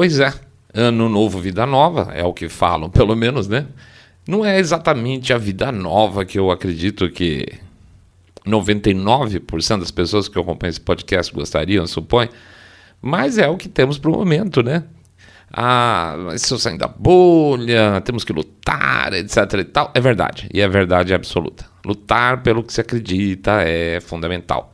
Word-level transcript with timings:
Pois 0.00 0.18
é, 0.18 0.32
ano 0.72 1.10
novo, 1.10 1.38
vida 1.38 1.66
nova, 1.66 2.10
é 2.14 2.24
o 2.24 2.32
que 2.32 2.48
falam, 2.48 2.88
pelo 2.88 3.14
menos, 3.14 3.46
né? 3.46 3.66
Não 4.26 4.42
é 4.42 4.58
exatamente 4.58 5.30
a 5.30 5.36
vida 5.36 5.70
nova 5.70 6.24
que 6.24 6.38
eu 6.38 6.50
acredito 6.50 7.10
que 7.10 7.46
99% 8.46 9.78
das 9.78 9.90
pessoas 9.90 10.26
que 10.26 10.38
acompanham 10.38 10.70
esse 10.70 10.80
podcast 10.80 11.30
gostariam, 11.34 11.86
supõe, 11.86 12.30
mas 13.02 13.36
é 13.36 13.46
o 13.46 13.58
que 13.58 13.68
temos 13.68 13.98
para 13.98 14.10
o 14.10 14.14
momento, 14.14 14.62
né? 14.62 14.84
Ah, 15.52 16.16
mas 16.18 16.40
se 16.40 16.54
eu 16.54 16.58
sair 16.58 16.78
da 16.78 16.88
bolha, 16.88 18.00
temos 18.00 18.24
que 18.24 18.32
lutar, 18.32 19.12
etc 19.12 19.36
e 19.58 19.64
tal. 19.64 19.90
É 19.92 20.00
verdade, 20.00 20.48
e 20.50 20.62
é 20.62 20.68
verdade 20.68 21.12
absoluta. 21.12 21.66
Lutar 21.84 22.42
pelo 22.42 22.62
que 22.62 22.72
se 22.72 22.80
acredita 22.80 23.60
é 23.64 24.00
fundamental. 24.00 24.72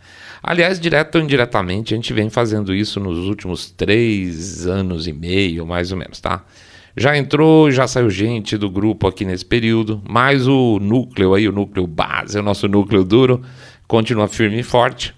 Aliás, 0.48 0.78
direto 0.78 1.16
ou 1.16 1.22
indiretamente, 1.22 1.92
a 1.92 1.96
gente 1.96 2.12
vem 2.12 2.30
fazendo 2.30 2.72
isso 2.72 3.00
nos 3.00 3.18
últimos 3.26 3.68
três 3.68 4.64
anos 4.64 5.08
e 5.08 5.12
meio, 5.12 5.66
mais 5.66 5.90
ou 5.90 5.98
menos, 5.98 6.20
tá? 6.20 6.45
Já 6.96 7.19
entrou, 7.19 7.69
já 7.69 7.88
saiu 7.88 8.09
gente 8.09 8.56
do 8.56 8.70
grupo 8.70 9.09
aqui 9.09 9.24
nesse 9.24 9.45
período, 9.45 10.00
mas 10.09 10.46
o 10.46 10.78
núcleo 10.78 11.34
aí, 11.34 11.48
o 11.48 11.52
núcleo 11.52 11.84
base, 11.84 12.38
o 12.38 12.45
nosso 12.45 12.69
núcleo 12.69 13.02
duro, 13.02 13.42
continua 13.88 14.28
firme 14.28 14.60
e 14.60 14.62
forte. 14.62 15.12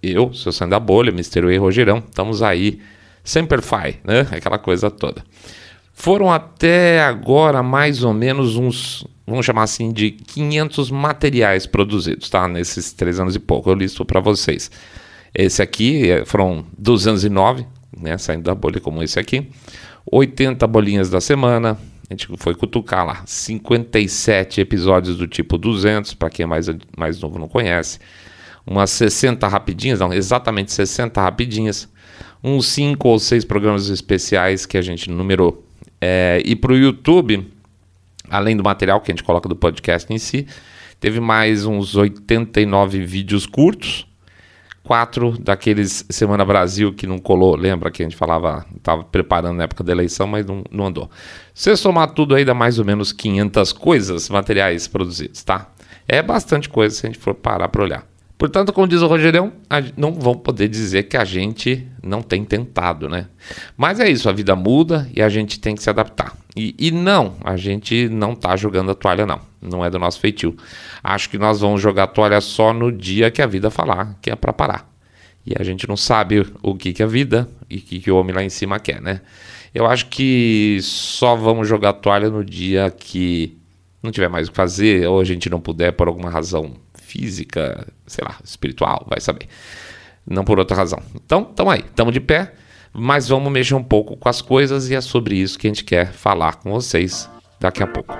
Eu, 0.00 0.32
seu 0.32 0.52
Sandro 0.52 0.70
da 0.70 0.80
Bolha, 0.80 1.10
Mr. 1.10 1.52
e 1.52 1.56
Rogerão, 1.56 1.98
estamos 1.98 2.40
aí, 2.40 2.78
sempre 3.24 3.60
fai, 3.60 3.96
né? 4.04 4.28
Aquela 4.30 4.58
coisa 4.58 4.92
toda. 4.92 5.24
Foram 5.92 6.30
até 6.30 7.02
agora 7.02 7.64
mais 7.64 8.04
ou 8.04 8.14
menos 8.14 8.54
uns, 8.54 9.04
vamos 9.28 9.44
chamar 9.44 9.64
assim, 9.64 9.92
de 9.92 10.10
500 10.10 10.90
materiais 10.90 11.66
produzidos, 11.66 12.30
tá? 12.30 12.48
Nesses 12.48 12.92
três 12.92 13.20
anos 13.20 13.34
e 13.34 13.38
pouco, 13.38 13.70
eu 13.70 13.74
listo 13.74 14.04
para 14.04 14.20
vocês. 14.20 14.70
Esse 15.34 15.62
aqui 15.62 16.10
é, 16.10 16.24
foram 16.24 16.64
209, 16.76 17.66
né? 17.96 18.16
Saindo 18.16 18.44
da 18.44 18.54
bolha 18.54 18.80
como 18.80 19.02
esse 19.02 19.18
aqui. 19.18 19.48
80 20.10 20.66
bolinhas 20.66 21.10
da 21.10 21.20
semana. 21.20 21.78
A 22.08 22.14
gente 22.14 22.28
foi 22.38 22.54
cutucar 22.54 23.06
lá. 23.06 23.22
57 23.26 24.60
episódios 24.60 25.18
do 25.18 25.26
tipo 25.26 25.58
200, 25.58 26.14
para 26.14 26.30
quem 26.30 26.44
é 26.44 26.46
mais, 26.46 26.66
mais 26.96 27.20
novo 27.20 27.38
não 27.38 27.48
conhece. 27.48 27.98
Umas 28.66 28.90
60 28.90 29.46
rapidinhas, 29.46 30.00
não, 30.00 30.12
exatamente 30.12 30.72
60 30.72 31.20
rapidinhas. 31.20 31.88
Uns 32.42 32.66
5 32.66 33.08
ou 33.08 33.18
6 33.18 33.44
programas 33.44 33.88
especiais 33.88 34.64
que 34.64 34.78
a 34.78 34.82
gente 34.82 35.10
numerou. 35.10 35.64
É, 36.00 36.40
e 36.44 36.56
para 36.56 36.72
o 36.72 36.76
YouTube, 36.76 37.46
além 38.30 38.56
do 38.56 38.62
material 38.62 39.00
que 39.00 39.10
a 39.10 39.14
gente 39.14 39.24
coloca 39.24 39.48
do 39.48 39.56
podcast 39.56 40.12
em 40.12 40.18
si, 40.18 40.46
teve 41.00 41.20
mais 41.20 41.64
uns 41.64 41.96
89 41.96 43.04
vídeos 43.04 43.46
curtos 43.46 44.08
quatro 44.88 45.36
daqueles 45.38 46.06
Semana 46.08 46.46
Brasil 46.46 46.94
que 46.94 47.06
não 47.06 47.18
colou, 47.18 47.54
lembra 47.54 47.90
que 47.90 48.02
a 48.02 48.06
gente 48.06 48.16
falava, 48.16 48.64
estava 48.74 49.04
preparando 49.04 49.58
na 49.58 49.64
época 49.64 49.84
da 49.84 49.92
eleição, 49.92 50.26
mas 50.26 50.46
não, 50.46 50.64
não 50.70 50.86
andou. 50.86 51.10
Se 51.52 51.76
somar 51.76 52.10
tudo 52.12 52.34
aí, 52.34 52.42
dá 52.42 52.54
mais 52.54 52.78
ou 52.78 52.86
menos 52.86 53.12
500 53.12 53.70
coisas, 53.74 54.30
materiais 54.30 54.88
produzidos, 54.88 55.44
tá? 55.44 55.70
É 56.08 56.22
bastante 56.22 56.70
coisa 56.70 56.94
se 56.94 57.06
a 57.06 57.10
gente 57.10 57.18
for 57.18 57.34
parar 57.34 57.68
para 57.68 57.82
olhar. 57.82 58.06
Portanto, 58.38 58.72
como 58.72 58.88
diz 58.88 59.02
o 59.02 59.06
Rogerão, 59.06 59.52
não 59.94 60.14
vão 60.14 60.34
poder 60.34 60.68
dizer 60.68 61.02
que 61.02 61.18
a 61.18 61.24
gente 61.24 61.86
não 62.02 62.22
tem 62.22 62.42
tentado, 62.42 63.10
né? 63.10 63.26
Mas 63.76 64.00
é 64.00 64.08
isso, 64.08 64.26
a 64.26 64.32
vida 64.32 64.56
muda 64.56 65.06
e 65.14 65.20
a 65.20 65.28
gente 65.28 65.60
tem 65.60 65.74
que 65.74 65.82
se 65.82 65.90
adaptar. 65.90 66.34
E, 66.58 66.74
e 66.76 66.90
não, 66.90 67.36
a 67.44 67.56
gente 67.56 68.08
não 68.08 68.34
tá 68.34 68.56
jogando 68.56 68.90
a 68.90 68.94
toalha, 68.94 69.24
não. 69.24 69.40
Não 69.62 69.84
é 69.84 69.88
do 69.88 69.96
nosso 69.96 70.18
feitio. 70.18 70.56
Acho 71.04 71.30
que 71.30 71.38
nós 71.38 71.60
vamos 71.60 71.80
jogar 71.80 72.02
a 72.02 72.06
toalha 72.08 72.40
só 72.40 72.72
no 72.72 72.90
dia 72.90 73.30
que 73.30 73.40
a 73.40 73.46
vida 73.46 73.70
falar 73.70 74.18
que 74.20 74.28
é 74.28 74.34
para 74.34 74.52
parar. 74.52 74.90
E 75.46 75.54
a 75.56 75.62
gente 75.62 75.88
não 75.88 75.96
sabe 75.96 76.44
o 76.60 76.74
que, 76.74 76.92
que 76.92 77.00
a 77.00 77.06
vida 77.06 77.48
e 77.70 77.76
o 77.76 77.80
que, 77.80 78.00
que 78.00 78.10
o 78.10 78.16
homem 78.16 78.34
lá 78.34 78.42
em 78.42 78.48
cima 78.48 78.80
quer, 78.80 79.00
né? 79.00 79.20
Eu 79.72 79.86
acho 79.86 80.06
que 80.06 80.80
só 80.82 81.36
vamos 81.36 81.68
jogar 81.68 81.90
a 81.90 81.92
toalha 81.92 82.28
no 82.28 82.44
dia 82.44 82.90
que 82.90 83.56
não 84.02 84.10
tiver 84.10 84.28
mais 84.28 84.48
o 84.48 84.50
que 84.50 84.56
fazer, 84.56 85.06
ou 85.06 85.20
a 85.20 85.24
gente 85.24 85.48
não 85.48 85.60
puder 85.60 85.92
por 85.92 86.08
alguma 86.08 86.28
razão 86.28 86.72
física, 86.94 87.86
sei 88.04 88.24
lá, 88.24 88.36
espiritual, 88.42 89.06
vai 89.08 89.20
saber. 89.20 89.46
Não 90.26 90.44
por 90.44 90.58
outra 90.58 90.76
razão. 90.76 91.00
Então, 91.14 91.46
estamos 91.48 91.72
aí, 91.72 91.80
estamos 91.80 92.12
de 92.12 92.20
pé, 92.20 92.52
mas 92.92 93.28
vamos 93.28 93.52
mexer 93.52 93.74
um 93.74 93.82
pouco 93.82 94.16
com 94.16 94.28
as 94.28 94.40
coisas 94.40 94.88
e 94.88 94.94
é 94.94 95.00
sobre 95.00 95.36
isso 95.36 95.58
que 95.58 95.66
a 95.66 95.70
gente 95.70 95.84
quer 95.84 96.12
falar 96.12 96.56
com 96.56 96.70
vocês 96.70 97.28
daqui 97.60 97.82
a 97.82 97.86
pouco. 97.86 98.16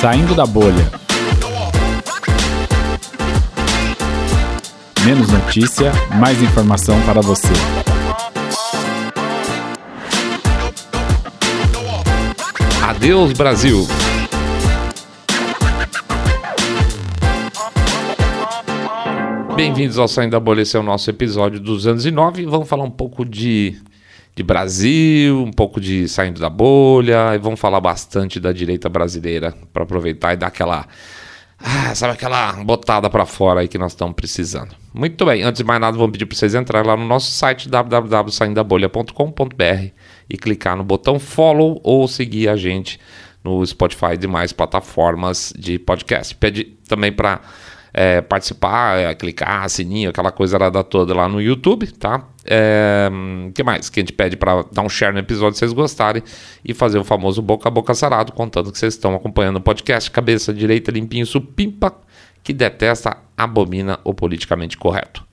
Saindo 0.00 0.34
da 0.34 0.44
bolha. 0.44 0.90
Menos 5.04 5.28
notícia, 5.28 5.92
mais 6.18 6.42
informação 6.42 7.00
para 7.02 7.20
você. 7.20 7.52
Adeus, 12.82 13.32
Brasil! 13.32 13.86
Bem-vindos 19.56 19.98
ao 19.98 20.06
Saindo 20.06 20.32
da 20.32 20.40
Bolha, 20.40 20.60
esse 20.60 20.76
é 20.76 20.80
o 20.80 20.82
nosso 20.82 21.08
episódio 21.08 21.58
209. 21.58 22.44
Vamos 22.44 22.68
falar 22.68 22.84
um 22.84 22.90
pouco 22.90 23.24
de, 23.24 23.74
de 24.34 24.42
Brasil, 24.42 25.42
um 25.42 25.50
pouco 25.50 25.80
de 25.80 26.06
Saindo 26.06 26.38
da 26.38 26.50
Bolha, 26.50 27.34
e 27.34 27.38
vamos 27.38 27.58
falar 27.58 27.80
bastante 27.80 28.38
da 28.38 28.52
direita 28.52 28.90
brasileira 28.90 29.54
para 29.72 29.84
aproveitar 29.84 30.34
e 30.34 30.36
dar 30.36 30.48
aquela. 30.48 30.86
Ah, 31.58 31.94
sabe 31.94 32.12
aquela 32.12 32.52
botada 32.64 33.08
para 33.08 33.24
fora 33.24 33.60
aí 33.60 33.68
que 33.68 33.78
nós 33.78 33.92
estamos 33.92 34.14
precisando. 34.14 34.76
Muito 34.92 35.24
bem, 35.24 35.42
antes 35.42 35.60
de 35.60 35.64
mais 35.64 35.80
nada, 35.80 35.96
vamos 35.96 36.12
pedir 36.12 36.26
para 36.26 36.36
vocês 36.36 36.54
entrarem 36.54 36.86
lá 36.86 36.94
no 36.94 37.06
nosso 37.06 37.30
site 37.30 37.66
www.saindabolha.com.br 37.66 39.90
e 40.28 40.36
clicar 40.36 40.76
no 40.76 40.84
botão 40.84 41.18
follow 41.18 41.80
ou 41.82 42.06
seguir 42.06 42.50
a 42.50 42.56
gente 42.56 43.00
no 43.42 43.64
Spotify 43.64 44.12
e 44.12 44.18
demais 44.18 44.52
plataformas 44.52 45.54
de 45.58 45.78
podcast. 45.78 46.34
Pede 46.34 46.64
também 46.86 47.10
para 47.10 47.40
é, 47.98 48.20
participar, 48.20 48.98
é, 48.98 49.14
clicar, 49.14 49.66
sininho, 49.70 50.10
aquela 50.10 50.30
coisa 50.30 50.58
da 50.58 50.82
toda 50.82 51.14
lá 51.14 51.26
no 51.26 51.40
YouTube, 51.40 51.90
tá? 51.92 52.28
É, 52.44 53.08
que 53.54 53.62
mais? 53.62 53.88
Que 53.88 54.00
a 54.00 54.02
gente 54.02 54.12
pede 54.12 54.36
para 54.36 54.66
dar 54.70 54.82
um 54.82 54.88
share 54.88 55.14
no 55.14 55.18
episódio 55.18 55.54
se 55.54 55.60
vocês 55.60 55.72
gostarem 55.72 56.22
e 56.62 56.74
fazer 56.74 56.98
o 56.98 57.04
famoso 57.04 57.40
boca 57.40 57.70
a 57.70 57.70
boca 57.70 57.94
sarado, 57.94 58.32
contando 58.32 58.70
que 58.70 58.78
vocês 58.78 58.92
estão 58.92 59.14
acompanhando 59.14 59.56
o 59.56 59.60
podcast 59.62 60.10
Cabeça 60.10 60.52
Direita 60.52 60.90
Limpinho 60.90 61.24
Supimpa, 61.24 61.96
que 62.44 62.52
detesta, 62.52 63.16
abomina 63.34 63.98
o 64.04 64.12
politicamente 64.12 64.76
correto. 64.76 65.24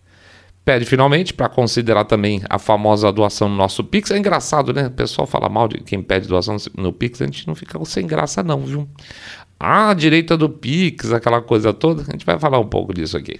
Pede 0.63 0.85
finalmente 0.85 1.34
para 1.34 1.50
considerar 1.50 2.06
também 2.06 2.41
a 2.50 2.57
famosa 2.57 3.12
doação 3.12 3.50
no 3.50 3.56
nosso 3.57 3.84
Pix. 3.84 4.12
É 4.12 4.18
engraçado, 4.18 4.72
né? 4.72 4.88
O 4.88 4.91
pessoal 4.91 5.28
fala 5.28 5.50
mal 5.50 5.68
de 5.68 5.80
quem 5.80 6.01
pede 6.01 6.30
doação 6.30 6.56
no 6.78 6.94
Pix, 6.94 7.22
a 7.22 7.25
gente 7.25 7.45
não 7.45 7.53
fica 7.53 7.78
sem 7.84 8.07
graça, 8.07 8.41
não, 8.41 8.62
viu? 8.62 8.88
Ah, 9.66 9.91
a 9.91 9.94
direita 9.94 10.35
do 10.35 10.50
Pix, 10.50 11.13
aquela 11.13 11.41
coisa 11.41 11.74
toda. 11.74 12.01
A 12.01 12.12
gente 12.12 12.25
vai 12.25 12.38
falar 12.38 12.59
um 12.59 12.68
pouco 12.68 12.94
disso 12.94 13.16
aqui. 13.16 13.40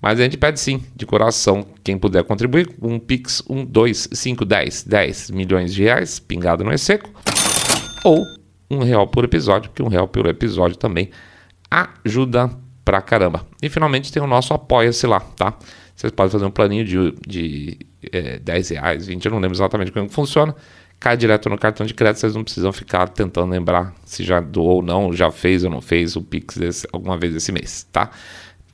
Mas 0.00 0.18
a 0.18 0.22
gente 0.22 0.38
pede 0.38 0.58
sim, 0.58 0.82
de 0.96 1.04
coração, 1.04 1.66
quem 1.84 1.98
puder 1.98 2.24
contribuir, 2.24 2.70
um 2.80 2.98
Pix 2.98 3.42
1, 3.46 3.66
2, 3.66 4.08
5, 4.12 4.44
10, 4.46 4.84
10 4.84 5.30
milhões 5.30 5.74
de 5.74 5.82
reais, 5.82 6.18
pingado 6.18 6.64
não 6.64 6.70
é 6.70 6.78
seco, 6.78 7.10
ou 8.02 8.24
um 8.70 8.78
real 8.78 9.06
por 9.08 9.24
episódio, 9.24 9.68
porque 9.68 9.82
um 9.82 9.88
real 9.88 10.08
por 10.08 10.24
episódio 10.26 10.76
também 10.76 11.10
ajuda 11.70 12.50
pra 12.82 13.02
caramba. 13.02 13.44
E 13.62 13.68
finalmente 13.68 14.10
tem 14.10 14.22
o 14.22 14.26
nosso 14.26 14.54
Apoia-se 14.54 15.06
lá, 15.06 15.20
tá? 15.20 15.58
Vocês 15.94 16.12
podem 16.12 16.30
fazer 16.30 16.46
um 16.46 16.50
planinho 16.50 16.84
de, 16.84 17.14
de 17.26 17.78
é, 18.10 18.38
10 18.38 18.68
reais, 18.70 19.06
20, 19.06 19.26
eu 19.26 19.32
não 19.32 19.38
lembro 19.38 19.54
exatamente 19.54 19.92
como 19.92 20.08
funciona. 20.08 20.54
Cai 21.00 21.16
direto 21.16 21.48
no 21.48 21.56
cartão 21.56 21.86
de 21.86 21.94
crédito, 21.94 22.20
vocês 22.20 22.34
não 22.34 22.42
precisam 22.42 22.72
ficar 22.72 23.08
tentando 23.08 23.50
lembrar 23.50 23.94
se 24.04 24.24
já 24.24 24.40
doou 24.40 24.76
ou 24.76 24.82
não, 24.82 25.12
já 25.12 25.30
fez 25.30 25.62
ou 25.64 25.70
não 25.70 25.80
fez 25.80 26.16
o 26.16 26.22
Pix 26.22 26.56
desse, 26.56 26.88
alguma 26.92 27.16
vez 27.16 27.34
esse 27.34 27.52
mês, 27.52 27.86
tá? 27.92 28.10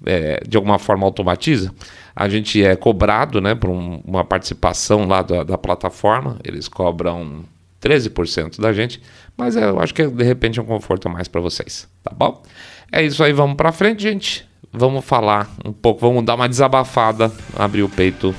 É, 0.07 0.43
de 0.47 0.57
alguma 0.57 0.79
forma 0.79 1.05
automatiza. 1.07 1.73
A 2.17 2.29
gente 2.29 2.63
é 2.65 2.77
cobrado 2.77 3.41
né, 3.41 3.55
por 3.55 3.71
um, 3.71 4.01
uma 4.05 4.25
participação 4.25 5.07
lá 5.07 5.23
da, 5.23 5.45
da 5.45 5.59
plataforma, 5.59 6.39
eles 6.45 6.69
cobram 6.69 7.45
13% 7.83 8.61
da 8.61 8.73
gente, 8.73 9.03
mas 9.37 9.57
eu 9.57 9.79
acho 9.81 9.93
que 9.93 10.07
de 10.07 10.25
repente 10.25 10.59
é 10.59 10.63
um 10.63 10.67
conforto 10.67 11.09
a 11.09 11.11
mais 11.11 11.29
para 11.29 11.41
vocês, 11.41 11.89
tá 12.03 12.13
bom? 12.15 12.43
É 12.91 13.03
isso 13.03 13.23
aí, 13.23 13.33
vamos 13.33 13.57
para 13.57 13.73
frente, 13.73 14.03
gente 14.03 14.47
vamos 14.75 15.05
falar 15.05 15.49
um 15.65 15.73
pouco, 15.73 16.01
vamos 16.01 16.25
dar 16.25 16.35
uma 16.35 16.49
desabafada, 16.49 17.31
abrir 17.57 17.85
o 17.85 17.89
peito. 17.89 18.35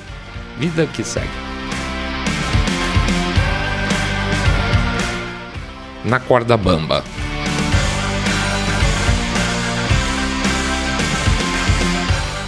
Vida 0.60 0.86
que 0.86 1.04
segue. 1.04 1.44
Na 6.06 6.19
corda 6.19 6.56
bamba. 6.56 7.04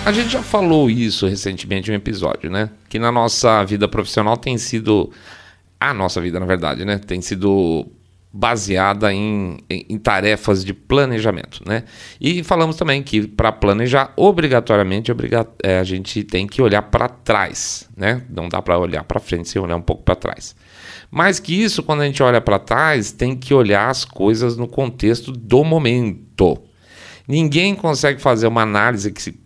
A 0.06 0.12
gente 0.12 0.30
já 0.30 0.44
falou 0.44 0.90
isso 0.90 1.28
recentemente 1.28 1.90
em 1.90 1.94
um 1.94 1.98
episódio, 1.98 2.52
né? 2.52 2.70
Que 2.88 3.00
na 3.00 3.12
nossa 3.12 3.64
vida 3.66 3.88
profissional 3.88 4.38
tem 4.38 4.58
sido. 4.58 5.12
A 5.80 5.94
nossa 5.94 6.22
vida, 6.22 6.40
na 6.40 6.46
verdade, 6.46 6.86
né? 6.86 7.00
Tem 7.00 7.20
sido 7.20 7.86
baseada 8.32 9.12
em, 9.12 9.58
em, 9.70 9.86
em, 9.90 9.98
tarefas 9.98 10.64
de 10.64 10.74
planejamento, 10.74 11.62
né? 11.66 11.84
E 12.22 12.44
falamos 12.44 12.76
também 12.76 13.02
que 13.02 13.28
para 13.28 13.52
planejar, 13.52 14.14
obrigatoriamente 14.16 15.12
obriga 15.12 15.48
é, 15.64 15.80
a 15.80 15.84
gente 15.84 16.24
tem 16.24 16.46
que 16.46 16.62
olhar 16.62 16.84
para 16.84 17.10
trás, 17.10 17.90
né? 17.98 18.22
Não 18.30 18.48
dá 18.48 18.62
para 18.62 18.78
olhar 18.78 19.04
para 19.04 19.20
frente 19.20 19.50
sem 19.50 19.60
olhar 19.60 19.76
um 19.76 19.82
pouco 19.82 20.04
para 20.04 20.16
trás. 20.16 20.56
Mais 21.10 21.40
que 21.40 21.54
isso, 21.54 21.82
quando 21.82 22.02
a 22.02 22.06
gente 22.06 22.22
olha 22.22 22.42
para 22.42 22.60
trás, 22.60 23.12
tem 23.12 23.36
que 23.36 23.54
olhar 23.54 23.90
as 23.90 24.04
coisas 24.04 24.58
no 24.58 24.68
contexto 24.68 25.32
do 25.32 25.64
momento. 25.64 26.62
Ninguém 27.28 27.76
consegue 27.76 28.22
fazer 28.22 28.48
uma 28.48 28.62
análise 28.62 29.12
que 29.12 29.22
se 29.22 29.40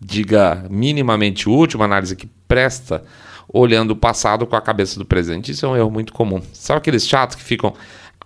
diga 0.00 0.66
minimamente 0.70 1.48
útil, 1.48 1.78
uma 1.78 1.86
análise 1.86 2.14
que 2.14 2.26
presta 2.48 3.02
olhando 3.48 3.92
o 3.92 3.96
passado 3.96 4.46
com 4.46 4.56
a 4.56 4.60
cabeça 4.60 4.98
do 4.98 5.04
presente. 5.04 5.52
Isso 5.52 5.64
é 5.64 5.68
um 5.68 5.76
erro 5.76 5.90
muito 5.90 6.12
comum. 6.12 6.42
Sabe 6.52 6.78
aqueles 6.78 7.06
chatos 7.06 7.36
que 7.36 7.42
ficam 7.42 7.74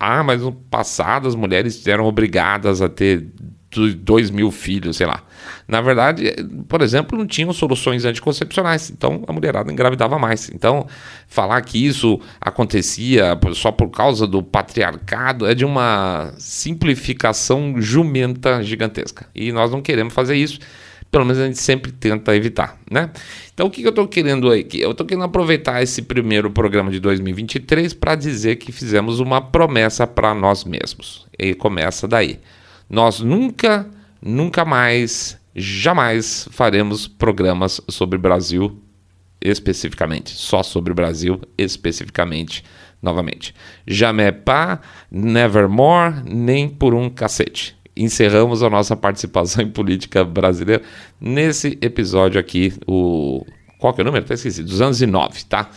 ah, 0.02 0.24
mas 0.24 0.40
no 0.40 0.50
passado 0.50 1.28
as 1.28 1.34
mulheres 1.34 1.86
eram 1.86 2.06
obrigadas 2.06 2.80
a 2.80 2.88
ter 2.88 3.26
dois 3.70 4.30
mil 4.30 4.50
filhos, 4.50 4.96
sei 4.96 5.06
lá. 5.06 5.22
Na 5.66 5.80
verdade, 5.80 6.34
por 6.68 6.82
exemplo, 6.82 7.16
não 7.16 7.26
tinham 7.26 7.52
soluções 7.52 8.04
anticoncepcionais, 8.04 8.90
então 8.90 9.22
a 9.26 9.32
mulherada 9.32 9.72
engravidava 9.72 10.18
mais. 10.18 10.50
Então, 10.50 10.86
falar 11.28 11.60
que 11.62 11.84
isso 11.84 12.20
acontecia 12.40 13.38
só 13.54 13.70
por 13.70 13.88
causa 13.90 14.26
do 14.26 14.42
patriarcado 14.42 15.46
é 15.46 15.54
de 15.54 15.64
uma 15.64 16.32
simplificação 16.38 17.80
jumenta 17.80 18.62
gigantesca. 18.62 19.26
E 19.34 19.52
nós 19.52 19.70
não 19.70 19.80
queremos 19.80 20.12
fazer 20.12 20.36
isso 20.36 20.58
pelo 21.10 21.24
menos 21.24 21.42
a 21.42 21.46
gente 21.46 21.58
sempre 21.58 21.90
tenta 21.90 22.36
evitar, 22.36 22.78
né? 22.88 23.10
Então 23.52 23.66
o 23.66 23.70
que, 23.70 23.82
eu 23.82 23.90
estou 23.90 24.06
querendo 24.06 24.50
aqui? 24.50 24.80
Eu 24.80 24.92
estou 24.92 25.04
querendo 25.04 25.24
aproveitar 25.24 25.82
esse 25.82 26.02
primeiro 26.02 26.50
programa 26.50 26.90
de 26.90 27.00
2023 27.00 27.94
para 27.94 28.14
dizer 28.14 28.56
que 28.56 28.70
fizemos 28.70 29.18
uma 29.18 29.40
promessa 29.40 30.06
para 30.06 30.32
nós 30.34 30.64
mesmos. 30.64 31.26
E 31.36 31.52
começa 31.54 32.06
daí. 32.06 32.38
Nós 32.90 33.20
nunca, 33.20 33.88
nunca 34.20 34.64
mais, 34.64 35.40
jamais 35.54 36.48
faremos 36.50 37.06
programas 37.06 37.80
sobre 37.88 38.18
Brasil 38.18 38.82
especificamente, 39.40 40.30
só 40.32 40.62
sobre 40.62 40.92
o 40.92 40.94
Brasil 40.94 41.40
especificamente, 41.56 42.62
novamente. 43.00 43.54
Jamais 43.86 44.34
pas, 44.44 44.80
nevermore, 45.10 46.22
nem 46.26 46.68
por 46.68 46.92
um 46.92 47.08
cacete 47.08 47.80
encerramos 47.96 48.62
a 48.62 48.70
nossa 48.70 48.96
participação 48.96 49.62
em 49.64 49.70
política 49.70 50.24
brasileira 50.24 50.82
nesse 51.20 51.78
episódio 51.82 52.40
aqui, 52.40 52.72
o 52.86 53.44
qual 53.78 53.94
que 53.94 54.00
é 54.00 54.02
o 54.02 54.04
número? 54.04 54.24
Até 54.24 54.34
esqueci, 54.34 54.62
209, 54.62 55.44
tá? 55.44 55.70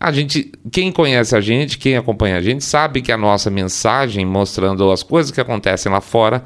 A 0.00 0.12
gente, 0.12 0.52
quem 0.70 0.92
conhece 0.92 1.34
a 1.34 1.40
gente, 1.40 1.76
quem 1.76 1.96
acompanha 1.96 2.36
a 2.36 2.40
gente, 2.40 2.64
sabe 2.64 3.02
que 3.02 3.10
a 3.10 3.16
nossa 3.16 3.50
mensagem 3.50 4.24
mostrando 4.24 4.90
as 4.90 5.02
coisas 5.02 5.32
que 5.32 5.40
acontecem 5.40 5.90
lá 5.90 6.00
fora 6.00 6.44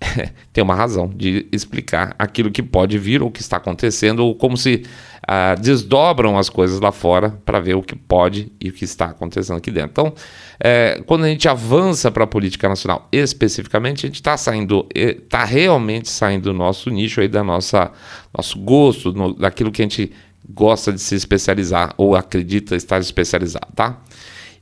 tem 0.52 0.62
uma 0.62 0.74
razão 0.74 1.08
de 1.08 1.46
explicar 1.50 2.14
aquilo 2.18 2.50
que 2.50 2.62
pode 2.62 2.98
vir 2.98 3.22
ou 3.22 3.30
que 3.30 3.40
está 3.40 3.56
acontecendo, 3.56 4.20
ou 4.20 4.34
como 4.34 4.56
se 4.56 4.82
uh, 5.22 5.60
desdobram 5.60 6.38
as 6.38 6.48
coisas 6.48 6.80
lá 6.80 6.92
fora 6.92 7.30
para 7.44 7.60
ver 7.60 7.74
o 7.76 7.82
que 7.82 7.96
pode 7.96 8.52
e 8.60 8.68
o 8.68 8.72
que 8.72 8.84
está 8.84 9.06
acontecendo 9.06 9.56
aqui 9.56 9.70
dentro. 9.70 9.90
Então, 9.92 10.14
é, 10.60 11.02
quando 11.06 11.24
a 11.24 11.28
gente 11.28 11.48
avança 11.48 12.10
para 12.10 12.24
a 12.24 12.26
política 12.26 12.68
nacional 12.68 13.08
especificamente, 13.10 14.04
a 14.04 14.08
gente 14.08 14.16
está 14.16 14.36
saindo, 14.36 14.86
está 14.94 15.44
realmente 15.44 16.08
saindo 16.10 16.44
do 16.44 16.52
nosso 16.52 16.90
nicho 16.90 17.20
aí, 17.20 17.28
da 17.28 17.42
nossa 17.42 17.90
nosso 18.36 18.58
gosto, 18.58 19.12
no, 19.12 19.34
daquilo 19.34 19.70
que 19.70 19.80
a 19.80 19.84
gente 19.84 20.12
gosta 20.48 20.92
de 20.92 21.00
se 21.00 21.14
especializar 21.14 21.92
ou 21.96 22.14
acredita 22.14 22.76
estar 22.76 23.00
especializado, 23.00 23.68
tá? 23.74 24.00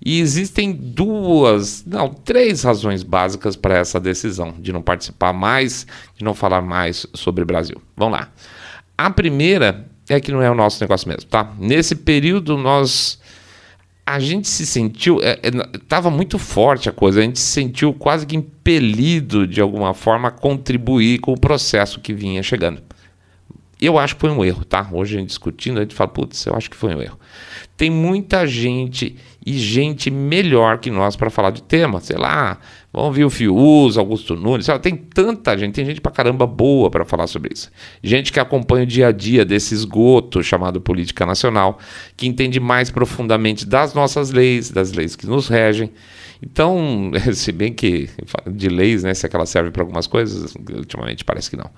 E 0.04 0.20
existem 0.20 0.72
duas, 0.72 1.84
não, 1.86 2.10
três 2.10 2.62
razões 2.62 3.02
básicas 3.02 3.56
para 3.56 3.78
essa 3.78 3.98
decisão 3.98 4.54
de 4.58 4.72
não 4.72 4.82
participar 4.82 5.32
mais, 5.32 5.86
de 6.16 6.24
não 6.24 6.34
falar 6.34 6.60
mais 6.60 7.06
sobre 7.14 7.42
o 7.42 7.46
Brasil. 7.46 7.80
Vamos 7.96 8.18
lá. 8.18 8.28
A 8.98 9.10
primeira 9.10 9.86
é 10.08 10.20
que 10.20 10.30
não 10.30 10.42
é 10.42 10.50
o 10.50 10.54
nosso 10.54 10.80
negócio 10.82 11.08
mesmo, 11.08 11.24
tá? 11.24 11.52
Nesse 11.58 11.94
período 11.94 12.58
nós 12.58 13.18
a 14.06 14.20
gente 14.20 14.46
se 14.46 14.66
sentiu, 14.66 15.18
estava 15.72 16.08
é, 16.08 16.12
é, 16.12 16.14
muito 16.14 16.38
forte 16.38 16.90
a 16.90 16.92
coisa, 16.92 17.20
a 17.20 17.22
gente 17.22 17.38
se 17.40 17.52
sentiu 17.52 17.94
quase 17.94 18.26
que 18.26 18.36
impelido 18.36 19.46
de 19.46 19.62
alguma 19.62 19.94
forma 19.94 20.28
a 20.28 20.30
contribuir 20.30 21.20
com 21.20 21.32
o 21.32 21.40
processo 21.40 22.00
que 22.00 22.12
vinha 22.12 22.42
chegando. 22.42 22.82
Eu 23.84 23.98
acho 23.98 24.14
que 24.14 24.20
foi 24.22 24.30
um 24.30 24.42
erro, 24.44 24.64
tá? 24.64 24.88
Hoje 24.90 25.16
a 25.16 25.20
gente 25.20 25.28
discutindo, 25.28 25.78
a 25.78 25.82
gente 25.82 25.94
fala, 25.94 26.08
putz, 26.08 26.46
eu 26.46 26.54
acho 26.54 26.70
que 26.70 26.76
foi 26.76 26.94
um 26.94 27.02
erro. 27.02 27.18
Tem 27.76 27.90
muita 27.90 28.46
gente 28.46 29.16
e 29.44 29.58
gente 29.58 30.10
melhor 30.10 30.78
que 30.78 30.90
nós 30.90 31.16
para 31.16 31.28
falar 31.28 31.50
de 31.50 31.62
tema. 31.62 32.00
Sei 32.00 32.16
lá, 32.16 32.58
vamos 32.90 33.14
ver 33.14 33.24
o 33.24 33.30
Fius, 33.30 33.98
Augusto 33.98 34.34
Nunes. 34.36 34.68
Lá, 34.68 34.78
tem 34.78 34.96
tanta 34.96 35.58
gente, 35.58 35.74
tem 35.74 35.84
gente 35.84 36.00
pra 36.00 36.10
caramba 36.10 36.46
boa 36.46 36.88
para 36.88 37.04
falar 37.04 37.26
sobre 37.26 37.52
isso. 37.52 37.70
Gente 38.02 38.32
que 38.32 38.40
acompanha 38.40 38.84
o 38.84 38.86
dia 38.86 39.08
a 39.08 39.12
dia 39.12 39.44
desse 39.44 39.74
esgoto 39.74 40.42
chamado 40.42 40.80
política 40.80 41.26
nacional, 41.26 41.78
que 42.16 42.26
entende 42.26 42.58
mais 42.58 42.90
profundamente 42.90 43.66
das 43.66 43.92
nossas 43.92 44.30
leis, 44.30 44.70
das 44.70 44.92
leis 44.92 45.14
que 45.14 45.26
nos 45.26 45.48
regem. 45.48 45.90
Então, 46.42 47.10
se 47.34 47.52
bem 47.52 47.72
que 47.72 48.08
de 48.46 48.68
leis, 48.68 49.02
né, 49.02 49.12
se 49.12 49.26
é 49.26 49.28
que 49.28 49.36
ela 49.36 49.46
serve 49.46 49.70
para 49.70 49.82
algumas 49.82 50.06
coisas, 50.06 50.54
ultimamente 50.74 51.24
parece 51.24 51.50
que 51.50 51.56
não. 51.56 51.70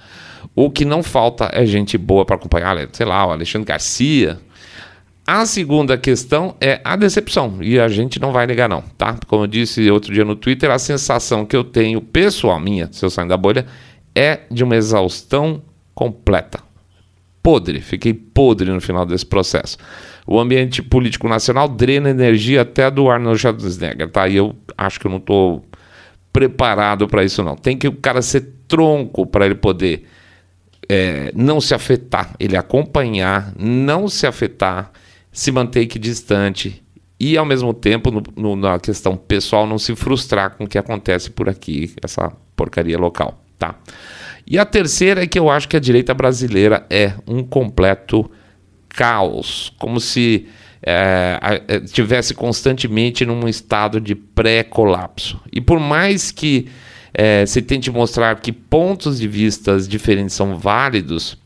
O 0.58 0.70
que 0.70 0.87
não 0.87 1.03
falta 1.03 1.50
é 1.53 1.67
gente 1.67 1.99
boa 1.99 2.25
para 2.25 2.37
acompanhar, 2.37 2.88
sei 2.91 3.05
lá, 3.05 3.26
o 3.26 3.31
Alexandre 3.31 3.67
Garcia, 3.67 4.41
a 5.26 5.44
segunda 5.44 5.99
questão 5.99 6.56
é 6.58 6.81
a 6.82 6.97
decepção, 6.97 7.58
e 7.61 7.79
a 7.79 7.88
gente 7.88 8.19
não 8.19 8.32
vai 8.32 8.47
negar 8.47 8.67
não, 8.67 8.81
tá? 8.97 9.19
Como 9.26 9.43
eu 9.43 9.47
disse 9.47 9.91
outro 9.91 10.14
dia 10.14 10.25
no 10.25 10.35
Twitter, 10.35 10.70
a 10.70 10.79
sensação 10.79 11.44
que 11.44 11.55
eu 11.55 11.62
tenho, 11.62 12.00
pessoal 12.00 12.58
minha, 12.58 12.88
se 12.91 13.05
eu 13.05 13.11
sair 13.11 13.29
da 13.29 13.37
bolha, 13.37 13.67
é 14.14 14.41
de 14.50 14.64
uma 14.64 14.76
exaustão 14.76 15.62
completa. 15.94 16.61
Podre, 17.43 17.82
fiquei 17.82 18.14
podre 18.14 18.70
no 18.70 18.81
final 18.81 19.05
desse 19.05 19.26
processo. 19.26 19.76
O 20.26 20.41
ambiente 20.41 20.82
político 20.82 21.29
nacional 21.29 21.69
drena 21.69 22.08
energia 22.08 22.62
até 22.62 22.91
do 22.91 23.11
Arnold 23.11 23.38
Schwarzenegger, 23.38 24.11
tá? 24.11 24.26
E 24.26 24.37
eu 24.37 24.56
acho 24.79 24.99
que 24.99 25.06
eu 25.06 25.11
não 25.11 25.19
estou 25.19 25.62
preparado 26.32 27.06
para 27.06 27.23
isso 27.23 27.43
não. 27.44 27.56
Tem 27.56 27.76
que 27.76 27.87
o 27.87 27.93
cara 27.93 28.23
ser 28.23 28.55
tronco 28.67 29.26
para 29.26 29.44
ele 29.44 29.55
poder 29.55 30.06
é, 30.88 31.32
não 31.34 31.60
se 31.60 31.74
afetar, 31.74 32.34
ele 32.38 32.56
acompanhar, 32.56 33.52
não 33.58 34.08
se 34.08 34.26
afetar 34.26 34.92
se 35.32 35.52
manter 35.52 35.80
equidistante 35.80 36.82
e, 37.18 37.36
ao 37.36 37.44
mesmo 37.44 37.72
tempo, 37.72 38.10
no, 38.10 38.22
no, 38.36 38.56
na 38.56 38.78
questão 38.78 39.16
pessoal, 39.16 39.66
não 39.66 39.78
se 39.78 39.94
frustrar 39.96 40.56
com 40.56 40.64
o 40.64 40.68
que 40.68 40.78
acontece 40.78 41.30
por 41.30 41.48
aqui, 41.48 41.94
essa 42.02 42.32
porcaria 42.54 42.98
local, 42.98 43.42
tá? 43.58 43.74
E 44.46 44.58
a 44.58 44.64
terceira 44.64 45.24
é 45.24 45.26
que 45.26 45.38
eu 45.38 45.50
acho 45.50 45.68
que 45.68 45.76
a 45.76 45.80
direita 45.80 46.14
brasileira 46.14 46.86
é 46.88 47.14
um 47.26 47.42
completo 47.42 48.30
caos, 48.88 49.72
como 49.78 49.98
se 49.98 50.46
é, 50.82 51.38
é 51.69 52.34
constantemente 52.34 53.26
num 53.26 53.48
estado 53.48 54.00
de 54.00 54.14
pré-colapso. 54.14 55.40
E 55.52 55.60
por 55.60 55.81
mais 55.81 56.31
que 56.31 56.69
é, 57.19 57.46
se 57.46 57.63
tente 57.63 57.91
mostrar 57.91 58.39
que 58.41 58.53
pontos 58.53 59.19
de 59.19 59.27
vistas 59.27 59.89
diferentes 59.89 60.35
são 60.35 60.58
válidos, 60.58 61.39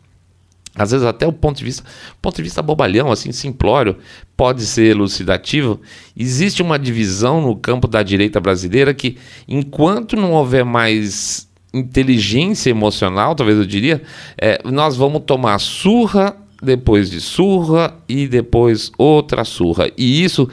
às 0.75 0.91
vezes 0.91 1.07
até 1.07 1.25
o 1.29 1.33
ponto 1.33 1.59
de 1.59 1.65
vista, 1.65 1.85
ponto 2.21 2.37
de 2.37 2.43
vista 2.43 2.61
bobalhão, 2.61 3.13
assim, 3.13 3.31
simplório, 3.31 3.97
pode 4.37 4.67
ser 4.67 4.87
elucidativo. 4.87 5.81
Existe 6.17 6.61
uma 6.61 6.77
divisão 6.77 7.41
no 7.41 7.55
campo 7.55 7.87
da 7.87 8.03
direita 8.03 8.41
brasileira 8.41 8.93
que, 8.93 9.17
enquanto 9.47 10.17
não 10.17 10.33
houver 10.33 10.65
mais 10.65 11.49
inteligência 11.73 12.71
emocional, 12.71 13.37
talvez 13.37 13.57
eu 13.57 13.65
diria, 13.65 14.03
é, 14.37 14.61
nós 14.65 14.97
vamos 14.97 15.23
tomar 15.25 15.61
surra 15.61 16.37
depois 16.61 17.09
de 17.09 17.21
surra 17.21 17.97
e 18.09 18.27
depois 18.27 18.91
outra 18.99 19.45
surra. 19.45 19.89
E 19.97 20.25
isso 20.25 20.49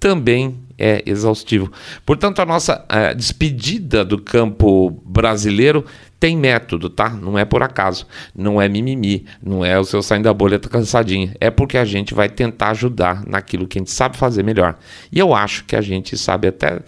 também 0.00 0.56
é 0.78 1.02
exaustivo. 1.04 1.70
Portanto, 2.06 2.40
a 2.40 2.46
nossa 2.46 2.84
é, 2.88 3.12
despedida 3.12 4.04
do 4.04 4.18
campo 4.18 4.90
brasileiro 5.04 5.84
tem 6.20 6.36
método, 6.36 6.88
tá? 6.88 7.10
Não 7.10 7.38
é 7.38 7.44
por 7.44 7.62
acaso, 7.62 8.06
não 8.34 8.60
é 8.60 8.68
mimimi, 8.68 9.24
não 9.42 9.64
é 9.64 9.78
o 9.78 9.84
seu 9.84 10.02
saindo 10.02 10.24
da 10.24 10.34
bolha 10.34 10.58
tá 10.58 10.68
cansadinho, 10.68 11.32
é 11.40 11.50
porque 11.50 11.78
a 11.78 11.84
gente 11.84 12.14
vai 12.14 12.28
tentar 12.28 12.70
ajudar 12.70 13.24
naquilo 13.26 13.66
que 13.66 13.78
a 13.78 13.80
gente 13.80 13.90
sabe 13.90 14.16
fazer 14.16 14.42
melhor. 14.42 14.76
E 15.12 15.18
eu 15.18 15.34
acho 15.34 15.64
que 15.64 15.76
a 15.76 15.80
gente 15.80 16.16
sabe 16.16 16.48
até 16.48 16.80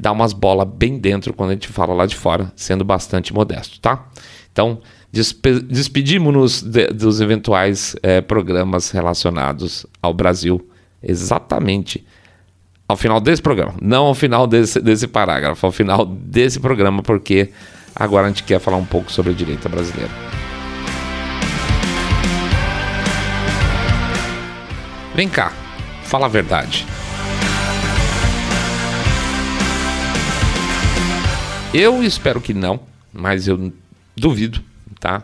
dar 0.00 0.12
umas 0.12 0.32
bolas 0.32 0.68
bem 0.68 0.98
dentro 0.98 1.32
quando 1.32 1.50
a 1.50 1.52
gente 1.54 1.68
fala 1.68 1.94
lá 1.94 2.06
de 2.06 2.16
fora, 2.16 2.52
sendo 2.56 2.84
bastante 2.84 3.32
modesto, 3.32 3.80
tá? 3.80 4.06
Então, 4.52 4.80
despe 5.10 5.60
despedimos-nos 5.60 6.62
de, 6.62 6.88
dos 6.88 7.20
eventuais 7.20 7.96
é, 8.02 8.20
programas 8.20 8.90
relacionados 8.90 9.86
ao 10.02 10.12
Brasil 10.12 10.68
exatamente 11.02 12.04
ao 12.86 12.96
final 12.96 13.20
desse 13.20 13.42
programa, 13.42 13.74
não 13.80 14.06
ao 14.06 14.14
final 14.14 14.46
desse, 14.46 14.80
desse 14.80 15.06
parágrafo, 15.06 15.64
ao 15.66 15.72
final 15.72 16.04
desse 16.04 16.60
programa, 16.60 17.02
porque 17.02 17.50
Agora 17.96 18.26
a 18.26 18.28
gente 18.28 18.42
quer 18.42 18.58
falar 18.58 18.76
um 18.76 18.84
pouco 18.84 19.12
sobre 19.12 19.30
a 19.30 19.34
direita 19.34 19.68
brasileira. 19.68 20.10
Vem 25.14 25.28
cá, 25.28 25.52
fala 26.02 26.26
a 26.26 26.28
verdade. 26.28 26.84
Eu 31.72 32.02
espero 32.02 32.40
que 32.40 32.52
não, 32.52 32.80
mas 33.12 33.46
eu 33.46 33.72
duvido, 34.16 34.60
tá? 34.98 35.22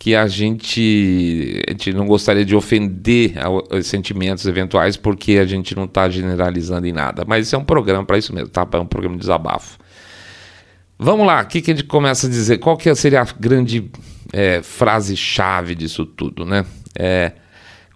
Que 0.00 0.14
a 0.14 0.26
gente, 0.26 1.62
a 1.68 1.72
gente 1.72 1.92
não 1.92 2.06
gostaria 2.06 2.42
de 2.42 2.56
ofender 2.56 3.34
os 3.70 3.86
sentimentos 3.86 4.46
eventuais 4.46 4.96
porque 4.96 5.32
a 5.32 5.44
gente 5.44 5.76
não 5.76 5.84
está 5.84 6.08
generalizando 6.08 6.86
em 6.86 6.92
nada. 6.92 7.22
Mas 7.26 7.46
isso 7.46 7.54
é 7.54 7.58
um 7.58 7.64
programa 7.64 8.02
para 8.06 8.16
isso 8.16 8.34
mesmo, 8.34 8.48
tá? 8.48 8.66
É 8.72 8.78
um 8.78 8.86
programa 8.86 9.16
de 9.16 9.20
desabafo. 9.20 9.78
Vamos 10.98 11.26
lá, 11.26 11.42
o 11.42 11.46
que, 11.46 11.60
que 11.60 11.70
a 11.70 11.74
gente 11.74 11.86
começa 11.86 12.26
a 12.26 12.30
dizer? 12.30 12.58
Qual 12.58 12.78
que 12.78 12.94
seria 12.94 13.20
a 13.20 13.26
grande 13.38 13.90
é, 14.32 14.62
frase-chave 14.62 15.74
disso 15.74 16.06
tudo, 16.06 16.46
né? 16.46 16.64
É, 16.98 17.32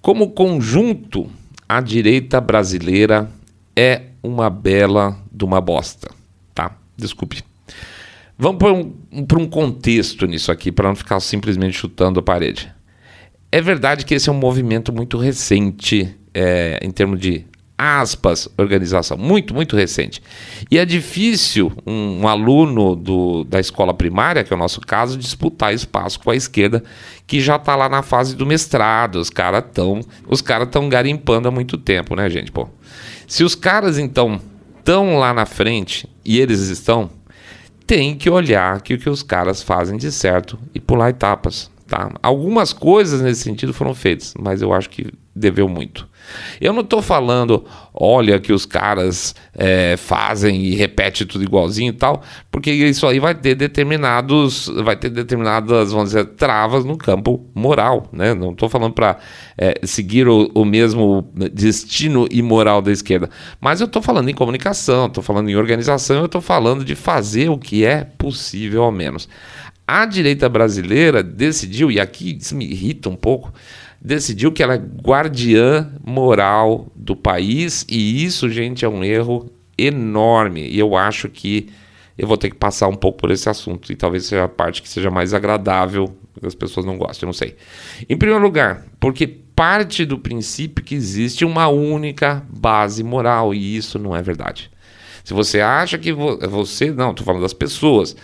como 0.03 0.33
conjunto, 0.33 1.31
a 1.67 1.81
direita 1.81 2.39
brasileira 2.41 3.31
é 3.75 4.03
uma 4.23 4.51
bela 4.51 5.19
de 5.33 5.45
uma 5.45 5.61
bosta, 5.61 6.11
tá? 6.55 6.77
Desculpe. 6.97 7.43
Vamos 8.37 8.59
para 8.59 8.73
um, 8.73 8.93
um 9.13 9.47
contexto 9.47 10.27
nisso 10.27 10.51
aqui, 10.51 10.73
para 10.73 10.89
não 10.89 10.97
ficar 10.97 11.21
simplesmente 11.21 11.77
chutando 11.77 12.19
a 12.21 12.23
parede. 12.23 12.73
É 13.51 13.61
verdade 13.61 14.05
que 14.05 14.15
esse 14.15 14.29
é 14.29 14.33
um 14.33 14.37
movimento 14.37 14.93
muito 14.93 15.17
recente 15.17 16.15
é, 16.35 16.81
em 16.83 16.91
termos 16.91 17.21
de 17.21 17.47
aspas, 17.77 18.49
organização, 18.57 19.17
muito, 19.17 19.53
muito 19.53 19.77
recente. 19.77 20.23
E 20.71 20.79
é 20.79 20.85
difícil 20.85 21.73
um, 21.87 22.23
um, 22.23 22.29
aluno 22.29 22.95
do, 22.95 23.45
da 23.45 23.59
escola 23.59 23.93
primária, 23.93 24.45
que 24.45 24.53
é 24.53 24.57
o 24.57 24.59
nosso 24.59 24.81
caso, 24.81 25.19
disputar 25.19 25.75
espaço 25.75 26.21
com 26.21 26.31
a 26.31 26.37
esquerda, 26.37 26.83
que 27.27 27.41
já 27.41 27.57
está 27.57 27.75
lá 27.75 27.89
na 27.89 28.03
fase 28.03 28.37
do 28.37 28.47
mestrado. 28.47 29.17
Os 29.17 29.29
caras 29.29 29.65
estão 29.65 30.01
os 30.29 30.41
cara 30.41 30.67
tão 30.67 30.89
garimpando 30.89 31.49
há 31.49 31.51
muito 31.51 31.77
tempo, 31.77 32.15
né, 32.15 32.31
gente? 32.31 32.53
Pô. 32.53 32.69
Se 33.27 33.43
os 33.43 33.55
caras, 33.55 33.99
então, 33.99 34.41
estão 34.79 35.19
lá 35.19 35.35
na 35.35 35.47
frente, 35.47 36.09
e 36.25 36.39
eles 36.39 36.61
estão, 36.69 37.11
tem 37.87 38.17
que 38.17 38.31
olhar 38.31 38.81
que 38.81 38.95
o 38.95 38.99
que 38.99 39.11
os 39.11 39.23
caras 39.23 39.63
fazem 39.63 39.97
de 39.97 40.11
certo 40.11 40.59
e 40.75 40.81
pular 40.81 41.11
etapas. 41.11 41.71
Tá? 41.87 42.11
Algumas 42.23 42.73
coisas 42.73 43.21
nesse 43.21 43.43
sentido 43.43 43.75
foram 43.75 43.95
feitas, 43.95 44.35
mas 44.39 44.63
eu 44.63 44.73
acho 44.73 44.89
que 44.89 45.13
deveu 45.37 45.69
muito. 45.69 46.09
Eu 46.61 46.73
não 46.73 46.81
estou 46.81 47.03
falando, 47.03 47.65
olha, 47.93 48.41
que 48.41 48.53
os 48.53 48.65
caras 48.65 49.35
é, 49.55 49.97
fazem 49.97 50.63
e 50.63 50.75
repete 50.75 51.27
tudo 51.27 51.45
igualzinho 51.45 51.91
e 51.91 51.93
tal, 51.93 52.23
porque 52.51 52.71
isso 52.71 53.07
aí 53.07 53.19
vai 53.19 53.35
ter 53.35 53.55
determinados, 53.55 54.69
vai 54.83 54.97
ter 54.97 55.11
determinadas, 55.11 55.93
vamos 55.93 56.11
dizer, 56.11 56.25
travas 56.25 56.85
no 56.85 56.97
campo 56.97 57.45
moral, 57.55 58.09
né? 58.13 58.33
Não 58.33 58.53
estou 58.53 58.69
falando 58.69 58.95
para 58.95 59.19
é, 59.59 59.81
seguir 59.83 60.29
o, 60.29 60.51
o, 60.55 60.65
mesmo 60.65 61.29
destino 61.53 62.27
imoral 62.31 62.81
da 62.81 62.93
esquerda, 62.93 63.29
mas 63.61 63.81
eu 63.81 63.87
estou 63.87 64.01
falando 64.01 64.29
em 64.29 64.35
comunicação, 64.35 65.07
estou 65.07 65.23
falando 65.23 65.49
em 65.51 65.57
organização, 65.57 66.21
eu 66.21 66.27
estou 66.27 66.41
falando 66.41 66.85
de 66.85 66.95
fazer 66.95 67.51
o 67.51 67.59
que 67.59 67.85
é 67.85 68.05
possível 68.05 68.85
ao 68.85 68.93
menos. 68.93 69.29
A 69.87 70.07
direita 70.07 70.49
brasileira 70.49 71.23
decidiu, 71.23 71.91
e 71.91 72.01
aqui 72.01 72.39
isso 72.41 72.57
me 72.57 72.65
irrita 72.65 73.11
um 73.11 73.17
pouco, 73.17 73.53
decidiu 74.01 74.51
que 74.51 74.63
ela 74.63 74.75
é 74.75 74.79
guardiã 74.79 75.93
moral 76.05 76.91
do 76.97 77.15
país, 77.15 77.85
e 77.89 78.25
isso, 78.25 78.49
gente, 78.49 78.85
é 78.85 78.89
um 78.89 79.05
erro 79.05 79.51
enorme. 79.77 80.67
E 80.69 80.79
eu 80.79 80.97
acho 80.97 81.29
que 81.29 81.69
eu 82.17 82.27
vou 82.27 82.39
ter 82.39 82.49
que 82.49 82.57
passar 82.57 82.89
um 82.89 82.95
pouco 82.95 83.19
por 83.19 83.31
esse 83.31 83.49
assunto, 83.49 83.93
e 83.93 83.97
talvez 83.97 84.25
seja 84.25 84.45
a 84.45 84.49
parte 84.49 84.81
que 84.81 84.89
seja 84.89 85.11
mais 85.11 85.35
agradável, 85.35 86.17
que 86.41 86.47
as 86.47 86.55
pessoas 86.55 86.87
não 86.87 86.97
gostem, 86.97 87.27
eu 87.27 87.29
não 87.29 87.33
sei. 87.33 87.57
Em 88.09 88.17
primeiro 88.17 88.43
lugar, 88.43 88.87
porque 88.99 89.27
parte 89.27 90.05
do 90.05 90.19
princípio 90.19 90.85
que 90.85 90.95
existe 90.95 91.45
uma 91.45 91.69
única 91.69 92.43
base 92.49 93.03
moral, 93.05 93.55
e 93.55 93.77
isso 93.77 93.99
não 93.99 94.17
é 94.17 94.23
verdade. 94.23 94.71
Se 95.23 95.33
você 95.33 95.61
acha 95.61 95.97
que 95.97 96.13
vo 96.13 96.39
você, 96.49 96.91
não, 96.91 97.11
estou 97.11 97.25
falando 97.25 97.43
das 97.43 97.55
pessoas, 97.55 98.15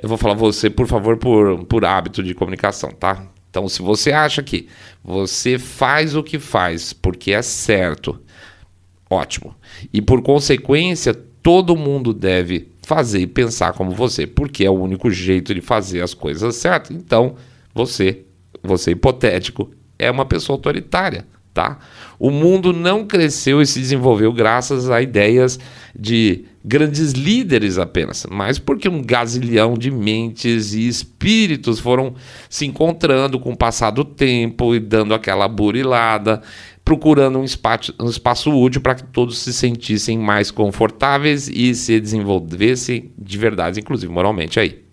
eu 0.00 0.08
vou 0.08 0.18
falar 0.18 0.34
você, 0.34 0.70
por 0.70 0.86
favor, 0.86 1.16
por, 1.16 1.64
por 1.64 1.84
hábito 1.84 2.22
de 2.22 2.34
comunicação, 2.34 2.90
tá? 2.90 3.26
Então, 3.50 3.68
se 3.68 3.82
você 3.82 4.12
acha 4.12 4.42
que 4.42 4.68
você 5.02 5.58
faz 5.58 6.14
o 6.14 6.22
que 6.22 6.38
faz 6.38 6.92
porque 6.92 7.32
é 7.32 7.42
certo, 7.42 8.20
ótimo. 9.08 9.54
E 9.92 10.00
por 10.00 10.22
consequência, 10.22 11.12
todo 11.42 11.76
mundo 11.76 12.14
deve 12.14 12.68
fazer 12.82 13.20
e 13.20 13.26
pensar 13.26 13.72
como 13.72 13.90
você, 13.90 14.26
porque 14.26 14.64
é 14.64 14.70
o 14.70 14.74
único 14.74 15.10
jeito 15.10 15.54
de 15.54 15.60
fazer 15.60 16.00
as 16.00 16.14
coisas 16.14 16.56
certas. 16.56 16.96
Então, 16.96 17.36
você, 17.74 18.24
você 18.62 18.92
hipotético, 18.92 19.70
é 19.98 20.10
uma 20.10 20.24
pessoa 20.24 20.56
autoritária, 20.56 21.26
tá? 21.52 21.78
O 22.20 22.30
mundo 22.30 22.70
não 22.74 23.06
cresceu 23.06 23.62
e 23.62 23.66
se 23.66 23.80
desenvolveu 23.80 24.30
graças 24.30 24.90
a 24.90 25.00
ideias 25.00 25.58
de 25.98 26.44
grandes 26.62 27.12
líderes 27.12 27.78
apenas, 27.78 28.26
mas 28.30 28.58
porque 28.58 28.90
um 28.90 29.02
gazilhão 29.02 29.72
de 29.72 29.90
mentes 29.90 30.74
e 30.74 30.86
espíritos 30.86 31.80
foram 31.80 32.14
se 32.50 32.66
encontrando 32.66 33.40
com 33.40 33.52
o 33.52 33.56
passar 33.56 33.90
do 33.90 34.04
tempo 34.04 34.74
e 34.74 34.78
dando 34.78 35.14
aquela 35.14 35.48
burilada, 35.48 36.42
procurando 36.84 37.38
um 37.38 37.44
espaço, 37.44 37.94
um 37.98 38.10
espaço 38.10 38.50
útil 38.52 38.82
para 38.82 38.96
que 38.96 39.04
todos 39.04 39.38
se 39.38 39.54
sentissem 39.54 40.18
mais 40.18 40.50
confortáveis 40.50 41.48
e 41.48 41.74
se 41.74 41.98
desenvolvessem 41.98 43.12
de 43.16 43.38
verdade, 43.38 43.80
inclusive 43.80 44.12
moralmente 44.12 44.60
aí. 44.60 44.84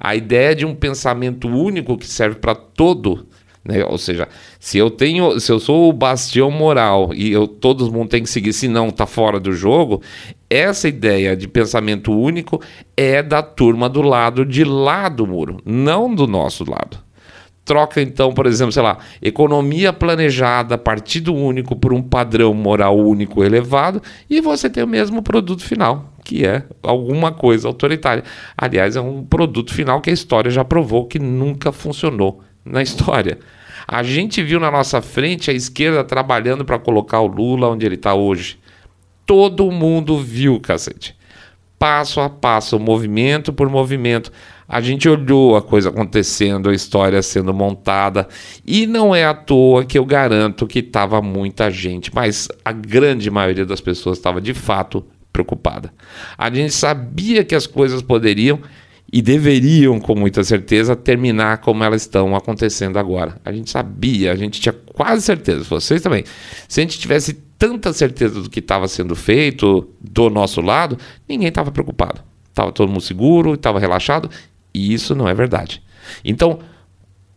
A 0.00 0.16
ideia 0.16 0.52
de 0.52 0.66
um 0.66 0.74
pensamento 0.74 1.46
único 1.46 1.96
que 1.96 2.08
serve 2.08 2.40
para 2.40 2.56
todo 2.56 3.28
né? 3.64 3.84
Ou 3.84 3.98
seja, 3.98 4.28
se 4.58 4.78
eu 4.78 4.90
tenho, 4.90 5.38
se 5.38 5.50
eu 5.52 5.60
sou 5.60 5.88
o 5.88 5.92
bastião 5.92 6.50
moral 6.50 7.10
e 7.14 7.32
eu, 7.32 7.46
todo 7.46 7.90
mundo 7.92 8.08
tem 8.08 8.22
que 8.22 8.28
seguir, 8.28 8.52
senão 8.52 8.88
está 8.88 9.06
fora 9.06 9.38
do 9.38 9.52
jogo, 9.52 10.02
essa 10.50 10.88
ideia 10.88 11.36
de 11.36 11.46
pensamento 11.46 12.12
único 12.12 12.60
é 12.96 13.22
da 13.22 13.42
turma 13.42 13.88
do 13.88 14.02
lado 14.02 14.44
de 14.44 14.64
lá 14.64 15.08
do 15.08 15.26
muro, 15.26 15.58
não 15.64 16.12
do 16.14 16.26
nosso 16.26 16.68
lado. 16.68 16.98
Troca 17.64 18.02
então, 18.02 18.32
por 18.32 18.46
exemplo, 18.46 18.72
sei 18.72 18.82
lá, 18.82 18.98
economia 19.22 19.92
planejada, 19.92 20.76
partido 20.76 21.32
único 21.32 21.76
por 21.76 21.92
um 21.92 22.02
padrão 22.02 22.52
moral 22.52 22.98
único 22.98 23.44
elevado 23.44 24.02
e 24.28 24.40
você 24.40 24.68
tem 24.68 24.82
o 24.82 24.88
mesmo 24.88 25.22
produto 25.22 25.62
final, 25.62 26.12
que 26.24 26.44
é 26.44 26.64
alguma 26.82 27.30
coisa 27.30 27.68
autoritária. 27.68 28.24
Aliás, 28.58 28.96
é 28.96 29.00
um 29.00 29.24
produto 29.24 29.72
final 29.72 30.00
que 30.00 30.10
a 30.10 30.12
história 30.12 30.50
já 30.50 30.64
provou 30.64 31.06
que 31.06 31.20
nunca 31.20 31.70
funcionou 31.70 32.42
na 32.64 32.82
história. 32.82 33.38
A 33.86 34.02
gente 34.02 34.42
viu 34.42 34.60
na 34.60 34.70
nossa 34.70 35.02
frente 35.02 35.50
a 35.50 35.54
esquerda 35.54 36.04
trabalhando 36.04 36.64
para 36.64 36.78
colocar 36.78 37.20
o 37.20 37.26
Lula 37.26 37.68
onde 37.68 37.84
ele 37.84 37.96
está 37.96 38.14
hoje. 38.14 38.58
Todo 39.26 39.70
mundo 39.70 40.18
viu, 40.18 40.60
cacete. 40.60 41.16
Passo 41.78 42.20
a 42.20 42.30
passo, 42.30 42.78
movimento 42.78 43.52
por 43.52 43.68
movimento. 43.68 44.30
A 44.68 44.80
gente 44.80 45.08
olhou 45.08 45.56
a 45.56 45.62
coisa 45.62 45.88
acontecendo, 45.88 46.70
a 46.70 46.74
história 46.74 47.20
sendo 47.22 47.52
montada, 47.52 48.28
e 48.64 48.86
não 48.86 49.14
é 49.14 49.24
à 49.24 49.34
toa 49.34 49.84
que 49.84 49.98
eu 49.98 50.04
garanto 50.04 50.66
que 50.66 50.78
estava 50.78 51.20
muita 51.20 51.70
gente, 51.70 52.14
mas 52.14 52.48
a 52.64 52.72
grande 52.72 53.30
maioria 53.30 53.66
das 53.66 53.80
pessoas 53.80 54.16
estava 54.16 54.40
de 54.40 54.54
fato 54.54 55.04
preocupada. 55.32 55.92
A 56.38 56.48
gente 56.50 56.72
sabia 56.72 57.44
que 57.44 57.54
as 57.54 57.66
coisas 57.66 58.00
poderiam 58.00 58.60
e 59.12 59.20
deveriam, 59.20 60.00
com 60.00 60.14
muita 60.14 60.42
certeza, 60.42 60.96
terminar 60.96 61.58
como 61.58 61.84
elas 61.84 62.00
estão 62.00 62.34
acontecendo 62.34 62.98
agora. 62.98 63.38
A 63.44 63.52
gente 63.52 63.70
sabia, 63.70 64.32
a 64.32 64.36
gente 64.36 64.58
tinha 64.58 64.72
quase 64.72 65.20
certeza, 65.20 65.64
vocês 65.64 66.00
também. 66.00 66.24
Se 66.66 66.80
a 66.80 66.82
gente 66.82 66.98
tivesse 66.98 67.34
tanta 67.58 67.92
certeza 67.92 68.40
do 68.40 68.48
que 68.48 68.60
estava 68.60 68.88
sendo 68.88 69.14
feito 69.14 69.86
do 70.00 70.30
nosso 70.30 70.62
lado, 70.62 70.96
ninguém 71.28 71.48
estava 71.48 71.70
preocupado. 71.70 72.22
Estava 72.48 72.72
todo 72.72 72.88
mundo 72.88 73.02
seguro, 73.02 73.52
estava 73.52 73.78
relaxado, 73.78 74.30
e 74.72 74.94
isso 74.94 75.14
não 75.14 75.28
é 75.28 75.34
verdade. 75.34 75.82
Então, 76.24 76.60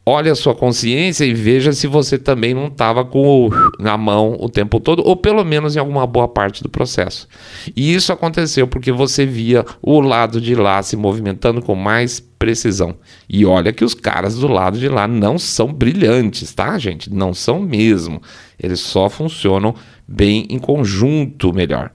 olhe 0.06 0.30
a 0.30 0.36
sua 0.36 0.54
consciência 0.54 1.26
e 1.26 1.34
veja 1.34 1.74
se 1.74 1.88
você 1.88 2.18
também 2.18 2.54
não 2.54 2.68
estava 2.68 3.04
com 3.04 3.48
o 3.48 3.50
na 3.80 3.98
mão 3.98 4.38
o 4.40 4.48
tempo 4.48 4.80
todo, 4.80 5.02
ou 5.04 5.16
pelo 5.16 5.44
menos 5.44 5.76
em 5.76 5.80
alguma 5.80 6.06
boa 6.06 6.28
parte 6.28 6.62
do 6.62 6.70
processo. 6.70 7.28
E 7.76 7.94
isso 7.94 8.14
aconteceu 8.14 8.68
porque 8.68 8.92
você 8.92 9.26
via 9.26 9.66
o 9.82 10.00
lado 10.00 10.40
de 10.40 10.54
lá 10.54 10.82
se 10.84 10.96
movimentando 10.96 11.62
com 11.62 11.74
mais 11.74 12.20
precisão. 12.20 12.96
E 13.28 13.46
olha 13.46 13.74
que 13.74 13.84
os 13.84 13.96
caras 13.96 14.36
do 14.36 14.48
lado 14.48 14.78
de 14.78 14.88
lá 14.88 15.08
não 15.08 15.40
são 15.40 15.74
brilhantes, 15.74 16.54
tá, 16.54 16.78
gente? 16.78 17.12
Não 17.12 17.34
são 17.34 17.60
mesmo. 17.60 18.22
Eles 18.62 18.80
só 18.80 19.10
funcionam 19.10 19.74
bem 20.08 20.46
em 20.50 20.60
conjunto 20.60 21.52
melhor. 21.52 21.92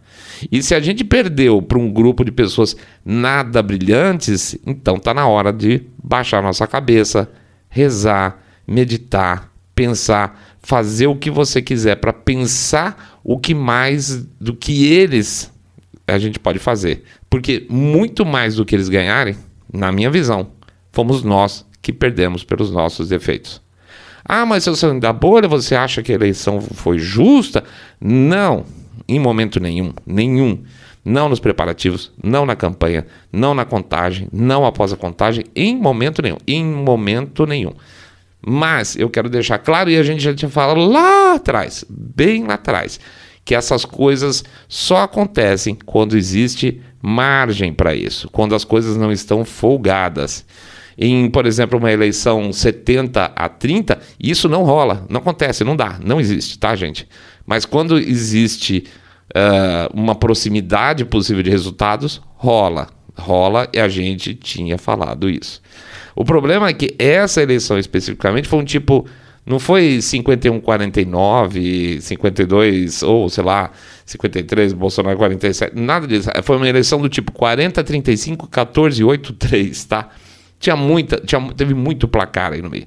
E 0.50 0.62
se 0.62 0.74
a 0.74 0.80
gente 0.80 1.04
perdeu 1.04 1.62
para 1.62 1.78
um 1.78 1.92
grupo 1.92 2.24
de 2.24 2.32
pessoas 2.32 2.74
nada 3.04 3.62
brilhantes, 3.62 4.58
então 4.66 4.98
tá 4.98 5.14
na 5.14 5.28
hora 5.28 5.52
de 5.52 5.82
baixar 6.02 6.42
nossa 6.42 6.66
cabeça, 6.66 7.30
rezar, 7.70 8.42
meditar, 8.66 9.50
pensar, 9.74 10.58
fazer 10.60 11.06
o 11.06 11.16
que 11.16 11.30
você 11.30 11.62
quiser 11.62 11.96
para 11.96 12.12
pensar 12.12 13.18
o 13.24 13.38
que 13.38 13.54
mais 13.54 14.16
do 14.38 14.54
que 14.54 14.92
eles 14.92 15.50
a 16.06 16.18
gente 16.18 16.38
pode 16.38 16.58
fazer. 16.58 17.04
Porque 17.30 17.66
muito 17.70 18.26
mais 18.26 18.56
do 18.56 18.64
que 18.64 18.74
eles 18.74 18.88
ganharem, 18.88 19.36
na 19.72 19.92
minha 19.92 20.10
visão, 20.10 20.48
fomos 20.92 21.22
nós 21.22 21.64
que 21.80 21.92
perdemos 21.92 22.44
pelos 22.44 22.70
nossos 22.70 23.08
defeitos. 23.08 23.62
Ah, 24.24 24.44
mas 24.44 24.64
se 24.64 24.70
você 24.70 24.92
da 24.98 25.12
bolha, 25.12 25.48
você 25.48 25.74
acha 25.74 26.02
que 26.02 26.12
a 26.12 26.14
eleição 26.14 26.60
foi 26.60 26.98
justa? 26.98 27.64
Não, 28.00 28.64
em 29.08 29.18
momento 29.18 29.58
nenhum, 29.58 29.92
nenhum. 30.06 30.62
Não 31.04 31.28
nos 31.28 31.40
preparativos, 31.40 32.12
não 32.22 32.44
na 32.44 32.54
campanha, 32.54 33.06
não 33.32 33.54
na 33.54 33.64
contagem, 33.64 34.28
não 34.32 34.66
após 34.66 34.92
a 34.92 34.96
contagem, 34.96 35.44
em 35.56 35.76
momento 35.76 36.20
nenhum. 36.20 36.36
Em 36.46 36.64
momento 36.64 37.46
nenhum. 37.46 37.72
Mas 38.46 38.96
eu 38.96 39.08
quero 39.08 39.28
deixar 39.28 39.58
claro, 39.58 39.90
e 39.90 39.96
a 39.96 40.02
gente 40.02 40.22
já 40.22 40.34
tinha 40.34 40.50
falado 40.50 40.80
lá 40.80 41.34
atrás, 41.34 41.84
bem 41.88 42.44
lá 42.44 42.54
atrás, 42.54 42.98
que 43.44 43.54
essas 43.54 43.84
coisas 43.84 44.44
só 44.68 45.02
acontecem 45.02 45.74
quando 45.74 46.16
existe 46.16 46.80
margem 47.02 47.72
para 47.72 47.94
isso, 47.94 48.28
quando 48.30 48.54
as 48.54 48.64
coisas 48.64 48.96
não 48.96 49.10
estão 49.10 49.44
folgadas. 49.44 50.44
Em, 50.96 51.30
por 51.30 51.46
exemplo, 51.46 51.78
uma 51.78 51.90
eleição 51.90 52.52
70 52.52 53.32
a 53.34 53.48
30, 53.48 53.98
isso 54.22 54.48
não 54.48 54.64
rola, 54.64 55.06
não 55.08 55.20
acontece, 55.20 55.64
não 55.64 55.74
dá, 55.74 55.98
não 56.04 56.20
existe, 56.20 56.58
tá, 56.58 56.76
gente? 56.76 57.08
Mas 57.46 57.64
quando 57.64 57.98
existe 57.98 58.84
uh, 59.36 59.90
uma 59.94 60.14
proximidade 60.14 61.04
possível 61.04 61.42
de 61.42 61.50
resultados, 61.50 62.22
rola. 62.36 62.88
Rola 63.16 63.68
e 63.72 63.80
a 63.80 63.88
gente 63.88 64.34
tinha 64.34 64.78
falado 64.78 65.28
isso. 65.28 65.60
O 66.14 66.24
problema 66.24 66.68
é 66.68 66.72
que 66.72 66.94
essa 66.98 67.42
eleição 67.42 67.78
especificamente 67.78 68.48
foi 68.48 68.58
um 68.58 68.64
tipo. 68.64 69.06
Não 69.46 69.58
foi 69.58 69.98
51-49, 69.98 72.00
52 72.00 73.02
ou 73.02 73.28
sei 73.30 73.42
lá, 73.42 73.70
53, 74.04 74.74
Bolsonaro 74.74 75.16
47, 75.16 75.74
nada 75.74 76.06
disso. 76.06 76.28
Foi 76.42 76.56
uma 76.56 76.68
eleição 76.68 77.00
do 77.00 77.08
tipo 77.08 77.32
40-35, 77.32 78.46
14-8-3, 78.48 79.88
tá? 79.88 80.10
Tinha 80.58 80.76
muita, 80.76 81.16
tinha, 81.24 81.40
teve 81.54 81.72
muito 81.72 82.06
placar 82.06 82.52
aí 82.52 82.60
no 82.60 82.68
meio. 82.68 82.86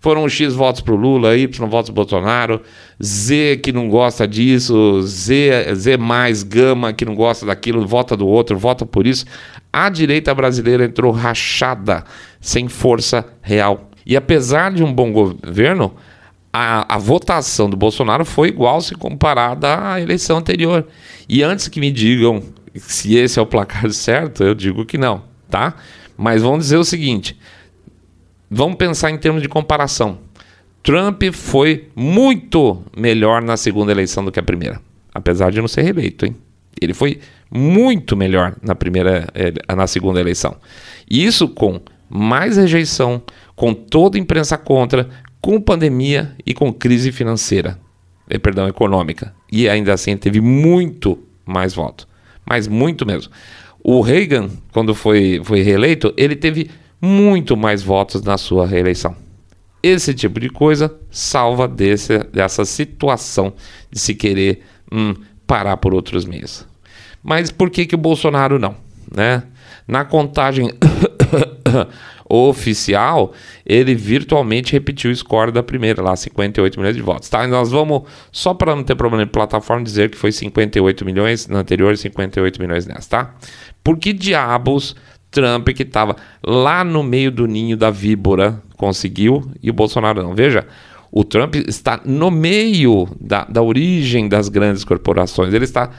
Foram 0.00 0.28
X 0.28 0.54
votos 0.54 0.80
para 0.80 0.94
o 0.94 0.96
Lula, 0.96 1.36
Y 1.36 1.68
votos 1.68 1.90
para 1.90 1.94
Bolsonaro, 1.94 2.62
Z 3.02 3.60
que 3.62 3.72
não 3.72 3.88
gosta 3.88 4.28
disso, 4.28 5.02
Z, 5.02 5.74
Z 5.74 5.96
mais, 5.96 6.42
Gama 6.42 6.92
que 6.92 7.04
não 7.04 7.14
gosta 7.14 7.44
daquilo, 7.44 7.86
vota 7.86 8.16
do 8.16 8.26
outro, 8.26 8.56
vota 8.56 8.86
por 8.86 9.06
isso. 9.06 9.24
A 9.72 9.88
direita 9.88 10.34
brasileira 10.34 10.84
entrou 10.84 11.10
rachada, 11.10 12.04
sem 12.40 12.68
força 12.68 13.26
real. 13.42 13.90
E 14.06 14.16
apesar 14.16 14.72
de 14.72 14.84
um 14.84 14.92
bom 14.92 15.12
governo, 15.12 15.94
a, 16.52 16.94
a, 16.94 16.98
votação 16.98 17.68
do 17.68 17.76
Bolsonaro 17.76 18.24
foi 18.24 18.48
igual 18.48 18.80
se 18.80 18.94
comparada 18.94 19.92
à 19.92 20.00
eleição 20.00 20.38
anterior. 20.38 20.86
E 21.28 21.42
antes 21.42 21.68
que 21.68 21.80
me 21.80 21.90
digam 21.90 22.42
se 22.74 23.16
esse 23.16 23.38
é 23.38 23.42
o 23.42 23.46
placar 23.46 23.90
certo, 23.92 24.44
eu 24.44 24.54
digo 24.54 24.84
que 24.86 24.96
não, 24.96 25.22
tá? 25.50 25.74
Mas 26.16 26.42
vamos 26.42 26.60
dizer 26.64 26.76
o 26.76 26.84
seguinte: 26.84 27.38
vamos 28.50 28.76
pensar 28.76 29.10
em 29.10 29.18
termos 29.18 29.42
de 29.42 29.48
comparação. 29.48 30.18
Trump 30.82 31.22
foi 31.32 31.88
muito 31.94 32.82
melhor 32.96 33.42
na 33.42 33.56
segunda 33.56 33.92
eleição 33.92 34.24
do 34.24 34.32
que 34.32 34.40
a 34.40 34.42
primeira, 34.42 34.80
apesar 35.12 35.50
de 35.50 35.60
não 35.60 35.68
ser 35.68 35.82
reeleito, 35.82 36.24
hein? 36.24 36.36
Ele 36.80 36.94
foi 36.94 37.20
muito 37.50 38.16
melhor 38.16 38.56
na 38.62 38.74
primeira, 38.74 39.26
eh, 39.34 39.52
na 39.74 39.86
segunda 39.86 40.20
eleição. 40.20 40.56
E 41.10 41.24
isso 41.24 41.48
com 41.48 41.80
mais 42.08 42.56
rejeição, 42.56 43.22
com 43.56 43.74
toda 43.74 44.16
a 44.16 44.20
imprensa 44.20 44.56
contra, 44.56 45.08
com 45.40 45.60
pandemia 45.60 46.34
e 46.46 46.54
com 46.54 46.72
crise 46.72 47.12
financeira, 47.12 47.78
eh, 48.30 48.38
perdão, 48.38 48.68
econômica. 48.68 49.34
E 49.50 49.68
ainda 49.68 49.92
assim 49.92 50.16
teve 50.16 50.40
muito 50.40 51.18
mais 51.44 51.74
voto, 51.74 52.06
mas 52.46 52.68
muito 52.68 53.04
mesmo. 53.04 53.32
O 53.82 54.00
Reagan, 54.00 54.50
quando 54.72 54.94
foi, 54.94 55.40
foi 55.42 55.62
reeleito, 55.62 56.12
ele 56.16 56.36
teve 56.36 56.70
muito 57.00 57.56
mais 57.56 57.82
votos 57.82 58.22
na 58.22 58.36
sua 58.36 58.66
reeleição. 58.66 59.14
Esse 59.82 60.12
tipo 60.12 60.40
de 60.40 60.48
coisa 60.48 60.94
salva 61.10 61.68
desse, 61.68 62.18
dessa 62.32 62.64
situação 62.64 63.52
de 63.90 63.98
se 63.98 64.14
querer 64.14 64.62
hum, 64.92 65.14
parar 65.46 65.76
por 65.76 65.94
outros 65.94 66.24
meios. 66.24 66.66
Mas 67.22 67.50
por 67.50 67.70
que, 67.70 67.86
que 67.86 67.94
o 67.94 67.98
Bolsonaro 67.98 68.58
não? 68.58 68.76
Né? 69.14 69.42
Na 69.86 70.04
contagem 70.04 70.70
oficial, 72.28 73.32
ele 73.64 73.94
virtualmente 73.94 74.72
repetiu 74.72 75.10
o 75.10 75.16
score 75.16 75.50
da 75.50 75.62
primeira, 75.62 76.02
lá 76.02 76.14
58 76.14 76.78
milhões 76.78 76.96
de 76.96 77.02
votos. 77.02 77.28
Tá? 77.28 77.46
nós 77.46 77.70
vamos, 77.70 78.02
só 78.30 78.52
para 78.52 78.76
não 78.76 78.82
ter 78.82 78.94
problema 78.96 79.24
de 79.24 79.30
plataforma, 79.30 79.82
dizer 79.82 80.10
que 80.10 80.18
foi 80.18 80.30
58 80.32 81.04
milhões 81.04 81.46
na 81.46 81.60
anterior 81.60 81.94
e 81.94 81.96
58 81.96 82.60
milhões 82.60 82.86
nessa, 82.86 83.08
tá? 83.08 83.34
Por 83.82 83.96
que 83.96 84.12
diabos 84.12 84.94
Trump, 85.30 85.68
que 85.68 85.82
estava 85.82 86.16
lá 86.44 86.82
no 86.82 87.02
meio 87.02 87.30
do 87.30 87.46
ninho 87.46 87.76
da 87.76 87.90
víbora, 87.90 88.62
conseguiu 88.76 89.50
e 89.62 89.70
o 89.70 89.74
Bolsonaro 89.74 90.22
não? 90.22 90.34
Veja, 90.34 90.66
o 91.10 91.24
Trump 91.24 91.56
está 91.56 92.00
no 92.04 92.30
meio 92.30 93.08
da, 93.20 93.44
da 93.44 93.62
origem 93.62 94.28
das 94.28 94.48
grandes 94.48 94.84
corporações, 94.84 95.52
ele 95.52 95.64
está 95.64 95.90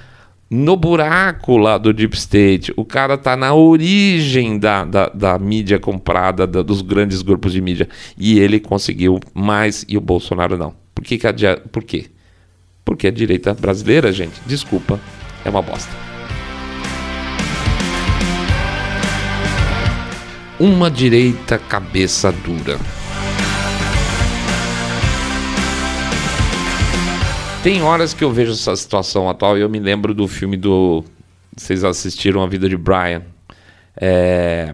no 0.49 0.75
buraco 0.75 1.57
lá 1.57 1.77
do 1.77 1.93
Deep 1.93 2.17
State. 2.17 2.73
O 2.75 2.83
cara 2.83 3.13
está 3.13 3.37
na 3.37 3.53
origem 3.53 4.57
da, 4.57 4.83
da, 4.83 5.09
da 5.09 5.37
mídia 5.37 5.77
comprada, 5.77 6.47
da, 6.47 6.63
dos 6.63 6.81
grandes 6.81 7.21
grupos 7.21 7.53
de 7.53 7.61
mídia. 7.61 7.87
E 8.17 8.39
ele 8.39 8.59
conseguiu 8.59 9.19
mais 9.33 9.85
e 9.87 9.95
o 9.95 10.01
Bolsonaro 10.01 10.57
não. 10.57 10.73
Por, 10.95 11.03
que, 11.03 11.17
que 11.17 11.27
a, 11.27 11.57
por 11.71 11.83
quê? 11.83 12.07
Porque 12.83 13.07
a 13.07 13.11
direita 13.11 13.53
brasileira, 13.53 14.11
gente, 14.11 14.41
desculpa, 14.47 14.99
é 15.45 15.49
uma 15.49 15.61
bosta. 15.61 16.08
Uma 20.59 20.91
direita 20.91 21.57
cabeça 21.57 22.33
dura. 22.33 22.77
Tem 27.63 27.81
horas 27.81 28.13
que 28.13 28.23
eu 28.23 28.31
vejo 28.31 28.51
essa 28.51 28.75
situação 28.75 29.29
atual 29.29 29.57
e 29.57 29.61
eu 29.61 29.69
me 29.69 29.79
lembro 29.79 30.13
do 30.13 30.27
filme 30.27 30.57
do. 30.57 31.03
Vocês 31.55 31.83
assistiram 31.83 32.43
A 32.43 32.47
Vida 32.47 32.67
de 32.67 32.75
Brian. 32.75 33.21
É... 33.95 34.73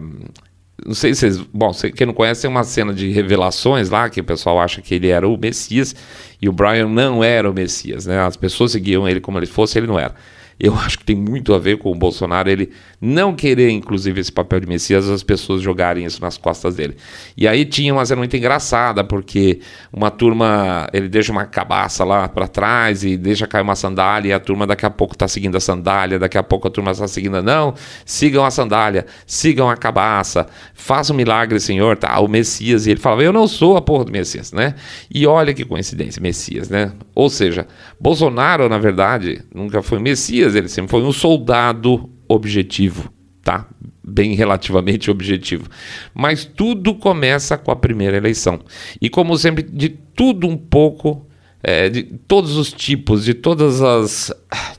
Não 0.84 0.94
sei 0.94 1.14
se 1.14 1.20
vocês. 1.20 1.46
Bom, 1.52 1.72
quem 1.94 2.06
não 2.06 2.14
conhece, 2.14 2.42
tem 2.42 2.50
uma 2.50 2.64
cena 2.64 2.92
de 2.92 3.10
revelações 3.10 3.88
lá 3.88 4.08
que 4.10 4.20
o 4.20 4.24
pessoal 4.24 4.60
acha 4.60 4.82
que 4.82 4.94
ele 4.94 5.08
era 5.08 5.26
o 5.28 5.36
Messias 5.36 5.94
e 6.42 6.48
o 6.48 6.52
Brian 6.52 6.88
não 6.88 7.22
era 7.22 7.48
o 7.48 7.54
Messias, 7.54 8.06
né? 8.06 8.18
As 8.20 8.36
pessoas 8.36 8.72
seguiam 8.72 9.08
ele 9.08 9.20
como 9.20 9.38
ele 9.38 9.46
fosse, 9.46 9.78
ele 9.78 9.86
não 9.86 9.98
era 9.98 10.14
eu 10.58 10.74
acho 10.78 10.98
que 10.98 11.04
tem 11.04 11.16
muito 11.16 11.54
a 11.54 11.58
ver 11.58 11.78
com 11.78 11.90
o 11.90 11.94
Bolsonaro 11.94 12.48
ele 12.48 12.70
não 13.00 13.34
querer, 13.34 13.70
inclusive, 13.70 14.20
esse 14.20 14.32
papel 14.32 14.60
de 14.60 14.66
Messias, 14.66 15.08
as 15.08 15.22
pessoas 15.22 15.60
jogarem 15.60 16.04
isso 16.04 16.20
nas 16.20 16.38
costas 16.38 16.76
dele. 16.76 16.96
E 17.36 17.46
aí 17.46 17.64
tinha 17.64 17.92
uma 17.92 18.04
cena 18.06 18.18
muito 18.18 18.36
engraçada, 18.36 19.04
porque 19.04 19.60
uma 19.92 20.10
turma, 20.10 20.88
ele 20.92 21.08
deixa 21.08 21.30
uma 21.30 21.44
cabaça 21.44 22.04
lá 22.04 22.28
para 22.28 22.48
trás 22.48 23.04
e 23.04 23.16
deixa 23.16 23.46
cair 23.46 23.62
uma 23.62 23.76
sandália, 23.76 24.30
e 24.30 24.32
a 24.32 24.40
turma 24.40 24.66
daqui 24.66 24.86
a 24.86 24.90
pouco 24.90 25.14
está 25.14 25.28
seguindo 25.28 25.56
a 25.56 25.60
sandália, 25.60 26.18
daqui 26.18 26.38
a 26.38 26.42
pouco 26.42 26.68
a 26.68 26.70
turma 26.70 26.90
está 26.90 27.06
seguindo, 27.06 27.42
não, 27.42 27.74
sigam 28.04 28.44
a 28.44 28.50
sandália, 28.50 29.04
sigam 29.26 29.68
a 29.68 29.76
cabaça, 29.76 30.46
faça 30.74 31.12
um 31.12 31.16
milagre, 31.16 31.60
Senhor, 31.60 31.96
tá? 31.96 32.18
O 32.20 32.28
Messias, 32.28 32.86
e 32.86 32.92
ele 32.92 33.00
falava, 33.00 33.22
eu 33.22 33.32
não 33.32 33.46
sou 33.46 33.76
a 33.76 33.82
porra 33.82 34.06
do 34.06 34.12
Messias, 34.12 34.52
né? 34.52 34.74
E 35.12 35.26
olha 35.26 35.52
que 35.52 35.64
coincidência, 35.64 36.20
Messias, 36.22 36.70
né? 36.70 36.92
Ou 37.14 37.28
seja, 37.28 37.66
Bolsonaro, 38.00 38.68
na 38.68 38.78
verdade, 38.78 39.42
nunca 39.54 39.82
foi 39.82 39.98
Messias, 39.98 40.45
ele 40.54 40.68
sempre 40.68 40.90
foi 40.90 41.02
um 41.02 41.12
soldado 41.12 42.10
objetivo, 42.28 43.12
tá? 43.42 43.66
Bem 44.02 44.34
relativamente 44.34 45.10
objetivo. 45.10 45.68
Mas 46.14 46.44
tudo 46.44 46.94
começa 46.94 47.56
com 47.58 47.70
a 47.70 47.76
primeira 47.76 48.16
eleição. 48.16 48.60
E 49.00 49.08
como 49.08 49.36
sempre, 49.36 49.62
de 49.62 49.88
tudo 49.88 50.46
um 50.46 50.56
pouco, 50.56 51.26
é, 51.62 51.88
de 51.88 52.02
todos 52.02 52.56
os 52.56 52.72
tipos, 52.72 53.24
de 53.24 53.34
todas 53.34 53.82
as 53.82 54.32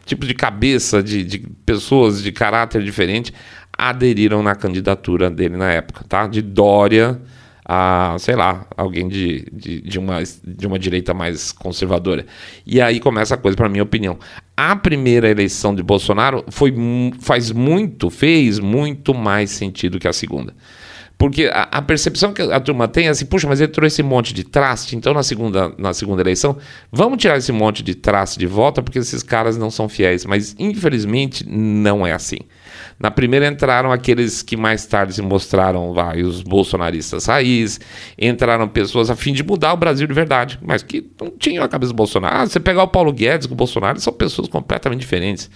tipos 0.06 0.28
de 0.28 0.34
cabeça, 0.34 1.04
de, 1.04 1.24
de 1.24 1.40
pessoas 1.66 2.24
de 2.24 2.32
caráter 2.32 2.84
diferente, 2.84 3.34
aderiram 3.78 4.42
na 4.42 4.56
candidatura 4.56 5.30
dele 5.30 5.58
na 5.58 5.72
época, 5.72 6.04
tá? 6.08 6.28
De 6.28 6.42
Dória 6.42 7.22
a, 7.68 8.16
sei 8.18 8.36
lá, 8.36 8.66
alguém 8.78 9.10
de, 9.10 9.46
de, 9.52 9.82
de, 9.82 10.00
uma, 10.00 10.24
de 10.24 10.66
uma 10.66 10.80
direita 10.80 11.14
mais 11.14 11.52
conservadora. 11.52 12.26
E 12.66 12.80
aí 12.80 13.00
começa 13.02 13.36
a 13.36 13.38
coisa, 13.38 13.58
para 13.58 13.68
minha 13.68 13.84
opinião. 13.84 14.18
A 14.60 14.76
primeira 14.76 15.30
eleição 15.30 15.76
de 15.76 15.84
Bolsonaro 15.84 16.44
foi, 16.50 16.74
faz 17.20 17.52
muito, 17.52 18.10
fez 18.10 18.58
muito 18.58 19.14
mais 19.14 19.52
sentido 19.52 20.00
que 20.00 20.08
a 20.08 20.14
segunda. 20.14 20.56
Porque 21.16 21.46
a, 21.46 21.68
a, 21.72 21.82
percepção 21.82 22.34
que 22.34 22.42
a 22.42 22.60
turma 22.60 22.88
tem 22.88 23.06
é 23.06 23.10
assim, 23.10 23.26
puxa, 23.26 23.48
mas 23.48 23.62
ele 23.62 23.72
trouxe 23.72 23.96
esse 23.96 24.04
monte 24.04 24.34
de 24.34 24.44
traste, 24.44 24.96
então 24.96 25.14
na 25.14 25.24
segunda, 25.24 25.74
na 25.78 25.94
segunda 25.94 26.22
eleição, 26.22 26.58
vamos 26.92 27.20
tirar 27.20 27.38
esse 27.38 27.52
monte 27.52 27.84
de 27.84 27.94
traste 27.94 28.40
de 28.40 28.48
volta, 28.48 28.82
porque 28.82 29.00
esses 29.00 29.22
caras 29.22 29.58
não 29.58 29.70
são 29.70 29.88
fiéis. 29.88 30.26
Mas 30.26 30.56
infelizmente 30.58 31.48
não 31.48 32.06
é 32.06 32.14
assim. 32.14 32.40
Na 33.00 33.12
primeira 33.12 33.48
entraram 33.48 33.92
aqueles 33.92 34.42
que 34.42 34.58
mais 34.58 34.86
tarde 34.86 35.14
se 35.14 35.22
mostraram 35.22 35.94
vai, 35.94 36.22
os 36.22 36.42
bolsonaristas 36.42 37.26
raiz, 37.26 37.80
entraram 38.18 38.68
pessoas 38.68 39.10
a 39.10 39.16
fim 39.16 39.34
de 39.34 39.44
mudar 39.44 39.74
o 39.74 39.78
Brasil 39.78 40.08
de 40.08 40.14
verdade, 40.14 40.60
mas 40.62 40.84
que 40.84 41.10
não 41.20 41.30
tinham 41.32 41.64
a 41.64 41.68
cabeça 41.68 41.92
do 41.92 41.96
Bolsonaro. 41.96 42.36
Ah, 42.36 42.46
você 42.46 42.60
pegar 42.60 42.84
o 42.84 42.88
Paulo 42.88 43.12
Guedes 43.12 43.48
com 43.48 43.54
o 43.54 43.58
Bolsonaro, 43.58 44.00
são 44.00 44.14
pessoas 44.14 44.48
completamente 44.48 45.00
diferentes. 45.00 45.50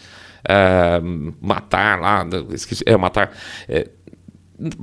É, 0.48 1.00
matar 1.40 2.00
lá, 2.00 2.28
esqueci, 2.52 2.84
é, 2.86 2.98
matar. 2.98 3.32
É, 3.70 3.88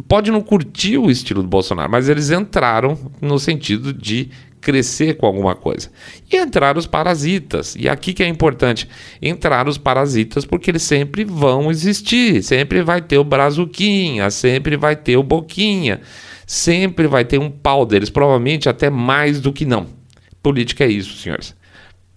pode 0.09 0.31
não 0.31 0.41
curtir 0.41 0.99
o 0.99 1.11
estilo 1.11 1.43
do 1.43 1.49
Bolsonaro, 1.49 1.91
mas 1.91 2.09
eles 2.09 2.31
entraram 2.31 2.99
no 3.21 3.39
sentido 3.39 3.93
de 3.93 4.31
crescer 4.61 5.17
com 5.17 5.27
alguma 5.27 5.55
coisa. 5.55 5.91
E 6.31 6.37
entraram 6.37 6.79
os 6.79 6.87
parasitas. 6.87 7.75
E 7.77 7.89
aqui 7.89 8.13
que 8.13 8.23
é 8.23 8.29
importante, 8.29 8.89
entrar 9.21 9.69
os 9.69 9.79
parasitas 9.79 10.45
porque 10.45 10.71
eles 10.71 10.83
sempre 10.83 11.25
vão 11.25 11.71
existir, 11.71 12.43
sempre 12.43 12.83
vai 12.83 13.01
ter 13.01 13.19
o 13.19 13.25
brazuquinha, 13.25 14.31
sempre 14.31 14.77
vai 14.77 14.97
ter 14.97 15.17
o 15.17 15.23
boquinha, 15.23 16.01
sempre 16.47 17.07
vai 17.07 17.25
ter 17.25 17.39
um 17.39 17.51
pau 17.51 17.85
deles, 17.87 18.11
provavelmente 18.11 18.69
até 18.69 18.91
mais 18.91 19.41
do 19.41 19.53
que 19.53 19.65
não. 19.65 19.87
Política 20.43 20.85
é 20.85 20.89
isso, 20.89 21.17
senhores 21.17 21.57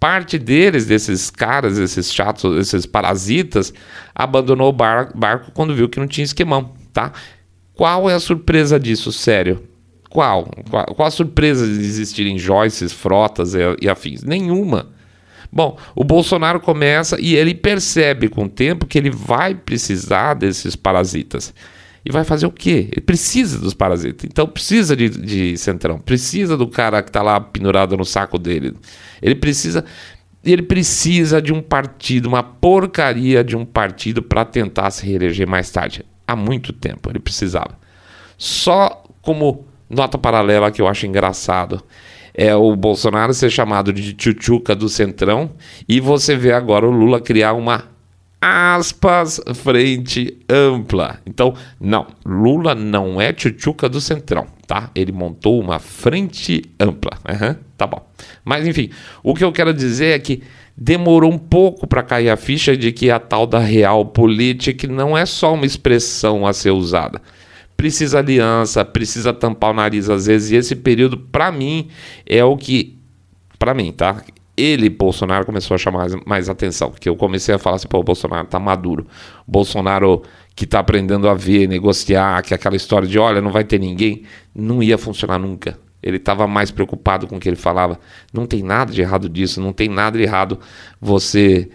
parte 0.01 0.39
deles, 0.39 0.87
desses 0.87 1.29
caras, 1.29 1.77
esses 1.77 2.11
chatos, 2.11 2.57
esses 2.57 2.87
parasitas, 2.87 3.71
abandonou 4.15 4.69
o 4.69 4.73
bar 4.73 5.15
barco 5.15 5.51
quando 5.51 5.75
viu 5.75 5.87
que 5.87 5.99
não 5.99 6.07
tinha 6.07 6.25
esquemão, 6.25 6.73
tá? 6.91 7.13
Qual 7.75 8.09
é 8.09 8.15
a 8.15 8.19
surpresa 8.19 8.79
disso, 8.79 9.11
sério? 9.11 9.61
Qual? 10.11 10.45
Qual, 10.69 10.85
qual 10.87 11.07
a 11.07 11.11
surpresa 11.11 11.65
de 11.65 11.79
existirem 11.79 12.37
joices, 12.37 12.91
frotas 12.91 13.55
e, 13.55 13.59
e 13.81 13.89
afins? 13.89 14.23
Nenhuma. 14.23 14.89
Bom, 15.49 15.77
o 15.95 16.03
Bolsonaro 16.03 16.59
começa 16.59 17.19
e 17.19 17.33
ele 17.33 17.55
percebe 17.55 18.27
com 18.27 18.43
o 18.43 18.49
tempo 18.49 18.85
que 18.85 18.97
ele 18.97 19.09
vai 19.09 19.55
precisar 19.55 20.33
desses 20.33 20.75
parasitas. 20.75 21.53
E 22.03 22.11
vai 22.11 22.25
fazer 22.25 22.45
o 22.45 22.51
quê? 22.51 22.89
Ele 22.91 23.01
precisa 23.01 23.57
dos 23.57 23.73
parasitas. 23.73 24.25
Então 24.29 24.45
precisa 24.45 24.97
de, 24.97 25.07
de 25.07 25.57
centrão, 25.57 25.97
precisa 25.97 26.57
do 26.57 26.67
cara 26.67 27.01
que 27.01 27.09
está 27.09 27.21
lá 27.21 27.39
pendurado 27.39 27.95
no 27.95 28.03
saco 28.03 28.37
dele. 28.37 28.73
Ele 29.21 29.35
precisa. 29.35 29.85
Ele 30.43 30.63
precisa 30.63 31.41
de 31.41 31.53
um 31.53 31.61
partido, 31.61 32.25
uma 32.25 32.41
porcaria 32.41 33.43
de 33.43 33.55
um 33.55 33.63
partido 33.63 34.23
para 34.23 34.43
tentar 34.43 34.89
se 34.89 35.05
reeleger 35.05 35.47
mais 35.47 35.69
tarde. 35.69 36.03
Há 36.27 36.35
muito 36.35 36.73
tempo 36.73 37.09
ele 37.09 37.19
precisava. 37.19 37.77
Só 38.37 39.03
como 39.21 39.67
nota 39.91 40.17
paralela 40.17 40.71
que 40.71 40.81
eu 40.81 40.87
acho 40.87 41.05
engraçado 41.05 41.83
é 42.33 42.55
o 42.55 42.75
Bolsonaro 42.75 43.33
ser 43.33 43.49
chamado 43.49 43.91
de 43.91 44.13
tchutchuca 44.13 44.73
do 44.75 44.87
Centrão 44.87 45.51
e 45.87 45.99
você 45.99 46.35
vê 46.35 46.53
agora 46.53 46.87
o 46.87 46.91
Lula 46.91 47.19
criar 47.19 47.53
uma 47.53 47.91
aspas, 48.41 49.39
frente 49.53 50.39
ampla. 50.49 51.19
Então, 51.27 51.53
não, 51.79 52.07
Lula 52.25 52.73
não 52.73 53.21
é 53.21 53.31
tchutchuca 53.31 53.87
do 53.87 54.01
Centrão, 54.01 54.47
tá? 54.65 54.89
Ele 54.95 55.11
montou 55.11 55.59
uma 55.59 55.77
frente 55.77 56.63
ampla. 56.79 57.11
Uhum, 57.29 57.55
tá 57.77 57.85
bom. 57.85 58.03
Mas, 58.43 58.65
enfim, 58.67 58.89
o 59.21 59.35
que 59.35 59.43
eu 59.43 59.51
quero 59.51 59.71
dizer 59.73 60.15
é 60.15 60.19
que 60.19 60.41
demorou 60.75 61.31
um 61.31 61.37
pouco 61.37 61.85
para 61.85 62.01
cair 62.01 62.29
a 62.29 62.37
ficha 62.37 62.75
de 62.75 62.91
que 62.91 63.11
a 63.11 63.19
tal 63.19 63.45
da 63.45 63.59
real 63.59 64.05
política 64.05 64.87
não 64.87 65.15
é 65.15 65.25
só 65.27 65.53
uma 65.53 65.65
expressão 65.65 66.47
a 66.47 66.51
ser 66.51 66.71
usada. 66.71 67.21
Precisa 67.81 68.19
aliança, 68.19 68.85
precisa 68.85 69.33
tampar 69.33 69.71
o 69.71 69.73
nariz 69.73 70.07
às 70.07 70.27
vezes, 70.27 70.51
e 70.51 70.55
esse 70.55 70.75
período, 70.75 71.17
para 71.17 71.51
mim, 71.51 71.89
é 72.27 72.43
o 72.43 72.55
que. 72.55 72.95
Para 73.57 73.73
mim, 73.73 73.91
tá? 73.91 74.23
ele, 74.55 74.89
Bolsonaro, 74.89 75.45
começou 75.45 75.73
a 75.73 75.77
chamar 75.77 76.07
mais 76.25 76.47
atenção, 76.47 76.91
porque 76.91 77.09
eu 77.09 77.15
comecei 77.15 77.55
a 77.55 77.57
falar 77.57 77.77
assim, 77.77 77.87
pô, 77.87 77.99
o 77.99 78.03
Bolsonaro 78.03 78.47
tá 78.47 78.59
maduro. 78.59 79.07
Bolsonaro 79.47 80.21
que 80.55 80.67
tá 80.67 80.79
aprendendo 80.79 81.27
a 81.27 81.33
ver, 81.33 81.67
negociar, 81.67 82.43
que 82.43 82.53
aquela 82.53 82.75
história 82.75 83.07
de, 83.07 83.17
olha, 83.17 83.41
não 83.41 83.51
vai 83.51 83.63
ter 83.63 83.79
ninguém, 83.79 84.23
não 84.53 84.83
ia 84.83 84.97
funcionar 84.97 85.39
nunca. 85.39 85.79
Ele 86.03 86.17
estava 86.17 86.45
mais 86.45 86.69
preocupado 86.69 87.25
com 87.25 87.37
o 87.37 87.39
que 87.39 87.49
ele 87.49 87.55
falava. 87.55 87.99
Não 88.31 88.45
tem 88.45 88.61
nada 88.61 88.91
de 88.91 89.01
errado 89.01 89.27
disso, 89.27 89.59
não 89.59 89.73
tem 89.73 89.89
nada 89.89 90.17
de 90.17 90.23
errado 90.23 90.59
você 90.99 91.69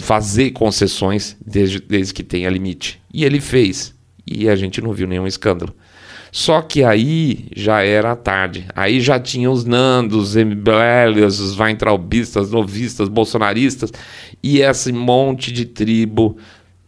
fazer 0.00 0.50
concessões 0.50 1.36
desde, 1.44 1.80
desde 1.80 2.12
que 2.12 2.22
tenha 2.22 2.50
limite. 2.50 3.00
E 3.12 3.24
ele 3.24 3.40
fez. 3.40 3.91
E 4.26 4.48
a 4.48 4.56
gente 4.56 4.80
não 4.80 4.92
viu 4.92 5.06
nenhum 5.06 5.26
escândalo. 5.26 5.74
Só 6.32 6.62
que 6.62 6.82
aí 6.82 7.46
já 7.54 7.82
era 7.82 8.16
tarde. 8.16 8.66
Aí 8.74 9.00
já 9.00 9.20
tinha 9.20 9.50
os 9.50 9.66
Nandos, 9.66 10.34
MBLs, 10.34 11.42
os 11.42 11.58
Weintraubistas, 11.58 12.50
novistas, 12.50 13.08
bolsonaristas 13.08 13.92
e 14.42 14.60
esse 14.60 14.92
monte 14.92 15.52
de 15.52 15.66
tribo 15.66 16.38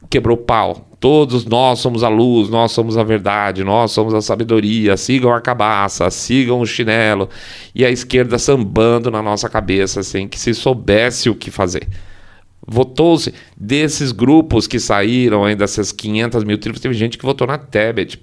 quebrou 0.08 0.38
pau. 0.38 0.88
Todos 0.98 1.44
nós 1.44 1.80
somos 1.80 2.02
a 2.02 2.08
luz, 2.08 2.48
nós 2.48 2.72
somos 2.72 2.96
a 2.96 3.04
verdade, 3.04 3.62
nós 3.62 3.92
somos 3.92 4.14
a 4.14 4.22
sabedoria. 4.22 4.96
Sigam 4.96 5.30
a 5.30 5.40
cabaça, 5.42 6.10
sigam 6.10 6.60
o 6.60 6.66
chinelo. 6.66 7.28
E 7.74 7.84
a 7.84 7.90
esquerda 7.90 8.38
sambando 8.38 9.10
na 9.10 9.20
nossa 9.20 9.50
cabeça 9.50 10.02
sem 10.02 10.26
que 10.26 10.40
se 10.40 10.54
soubesse 10.54 11.28
o 11.28 11.34
que 11.34 11.50
fazer. 11.50 11.86
Votou-se 12.66 13.32
desses 13.56 14.10
grupos 14.10 14.66
que 14.66 14.80
saíram 14.80 15.44
ainda, 15.44 15.64
essas 15.64 15.92
500 15.92 16.44
mil 16.44 16.58
tribos, 16.58 16.80
teve 16.80 16.94
gente 16.94 17.18
que 17.18 17.24
votou 17.24 17.46
na 17.46 17.58
Tebet 17.58 18.20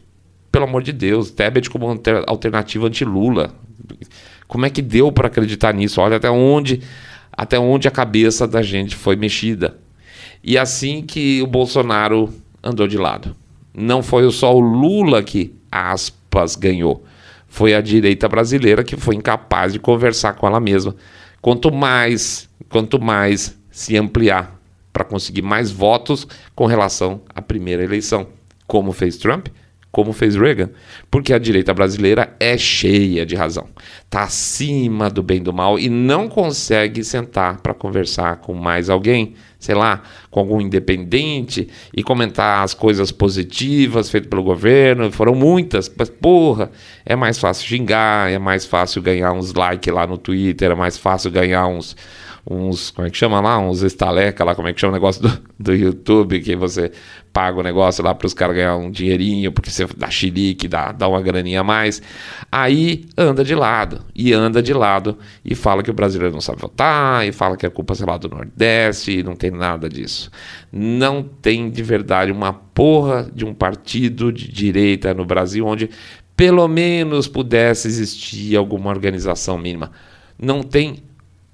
pelo 0.52 0.66
amor 0.66 0.84
de 0.84 0.92
Deus, 0.92 1.32
Tebet 1.32 1.70
como 1.70 1.88
alternativa 2.28 2.88
anti-Lula. 2.88 3.52
Como 4.48 4.66
é 4.66 4.70
que 4.70 4.82
deu 4.82 5.12
para 5.12 5.28
acreditar 5.28 5.74
nisso? 5.74 6.02
Olha 6.02 6.18
até 6.18 6.30
onde, 6.30 6.82
até 7.32 7.58
onde 7.58 7.88
a 7.88 7.92
cabeça 7.92 8.46
da 8.48 8.62
gente 8.62 8.96
foi 8.96 9.16
mexida. 9.16 9.78
E 10.44 10.58
assim 10.58 11.02
que 11.04 11.42
o 11.42 11.48
Bolsonaro 11.48 12.34
andou 12.62 12.88
de 12.88 12.98
lado. 12.98 13.36
Não 13.74 14.04
foi 14.04 14.30
só 14.32 14.54
o 14.54 14.60
Lula 14.60 15.24
que, 15.24 15.56
aspas, 15.72 16.58
ganhou. 16.58 17.06
Foi 17.48 17.74
a 17.74 17.80
direita 17.80 18.28
brasileira 18.28 18.84
que 18.84 18.98
foi 18.98 19.16
incapaz 19.16 19.72
de 19.72 19.80
conversar 19.80 20.34
com 20.34 20.46
ela 20.48 20.60
mesma. 20.60 20.96
Quanto 21.42 21.72
mais, 21.72 22.50
quanto 22.70 23.00
mais 23.02 23.58
se 23.72 23.98
ampliar 23.98 24.60
para 24.94 25.06
conseguir 25.06 25.42
mais 25.42 25.72
votos 25.72 26.28
com 26.54 26.66
relação 26.66 27.22
à 27.34 27.42
primeira 27.42 27.84
eleição, 27.84 28.28
como 28.68 28.92
fez 28.92 29.18
Trump, 29.18 29.48
como 29.92 30.14
fez 30.14 30.36
Reagan, 30.36 30.70
porque 31.10 31.34
a 31.34 31.38
direita 31.38 31.74
brasileira 31.74 32.34
é 32.40 32.58
cheia 32.58 33.26
de 33.26 33.36
razão, 33.36 33.68
está 34.06 34.24
acima 34.24 35.10
do 35.10 35.22
bem 35.22 35.38
e 35.38 35.42
do 35.42 35.52
mal 35.52 35.78
e 35.78 35.90
não 35.90 36.30
consegue 36.30 37.04
sentar 37.04 37.60
para 37.60 37.74
conversar 37.74 38.38
com 38.38 38.54
mais 38.54 38.90
alguém, 38.90 39.34
sei 39.60 39.76
lá, 39.76 40.02
com 40.30 40.40
algum 40.40 40.62
independente 40.62 41.68
e 41.94 42.02
comentar 42.02 42.64
as 42.64 42.74
coisas 42.74 43.12
positivas 43.12 44.10
feitas 44.10 44.30
pelo 44.30 44.44
governo. 44.44 45.12
Foram 45.12 45.36
muitas, 45.36 45.94
mas 45.96 46.10
porra, 46.10 46.72
é 47.06 47.16
mais 47.16 47.38
fácil 47.38 47.68
xingar, 47.68 48.32
é 48.32 48.40
mais 48.40 48.66
fácil 48.66 49.02
ganhar 49.02 49.34
uns 49.34 49.54
likes 49.54 49.94
lá 49.94 50.08
no 50.08 50.18
Twitter, 50.18 50.72
é 50.72 50.76
mais 50.76 50.98
fácil 50.98 51.30
ganhar 51.30 51.68
uns 51.68 51.98
uns, 52.50 52.92
como 52.92 53.08
é 53.08 53.12
que 53.12 53.18
chama 53.18 53.40
lá? 53.40 53.60
Uns 53.60 53.82
estaleca 53.82 54.44
lá, 54.44 54.56
como 54.56 54.68
é 54.68 54.74
que 54.74 54.82
chama 54.82 54.92
o 54.92 54.96
negócio 54.96 55.22
do, 55.22 55.42
do 55.60 55.74
YouTube, 55.74 56.40
que 56.40 56.56
você 56.56 56.92
paga 57.32 57.60
o 57.60 57.64
negócio 57.64 58.04
lá 58.04 58.14
para 58.14 58.26
os 58.26 58.34
caras 58.34 58.56
ganhar 58.56 58.76
um 58.76 58.90
dinheirinho, 58.90 59.52
porque 59.52 59.70
você 59.70 59.86
dá 59.96 60.10
xilique, 60.10 60.68
dá, 60.68 60.92
dá 60.92 61.08
uma 61.08 61.22
graninha 61.22 61.62
a 61.62 61.64
mais. 61.64 62.02
Aí 62.52 63.06
anda 63.18 63.44
de 63.44 63.56
lado, 63.56 64.02
e 64.16 64.34
anda 64.34 64.62
de 64.62 64.74
lado, 64.74 65.18
e 65.46 65.56
fala 65.56 65.84
que 65.84 65.92
o 65.92 65.94
brasileiro 65.94 66.34
não 66.34 66.42
sabe 66.42 66.62
votar, 66.62 67.26
e 67.28 67.32
fala 67.32 67.56
que 67.56 67.66
é 67.66 67.70
culpa, 67.70 67.96
sei 67.96 68.06
lá, 68.06 68.18
do 68.18 68.30
Nordeste, 68.30 69.20
e 69.20 69.24
não 69.24 69.36
tem 69.36 69.52
nada 69.52 69.88
disso. 69.88 70.30
Não 70.72 71.24
tem 71.24 71.70
de 71.70 71.84
verdade 71.84 72.32
uma 72.32 72.54
porra 72.54 73.30
de 73.34 73.46
um 73.46 73.54
partido 73.54 74.32
de 74.32 74.52
direita 74.52 75.14
no 75.14 75.26
Brasil 75.26 75.66
onde 75.66 75.90
pelo 76.36 76.68
menos 76.68 77.28
pudesse 77.28 77.88
existir 77.88 78.56
alguma 78.56 78.90
organização 78.90 79.60
mínima. 79.60 79.92
Não 80.42 80.64
tem 80.64 81.04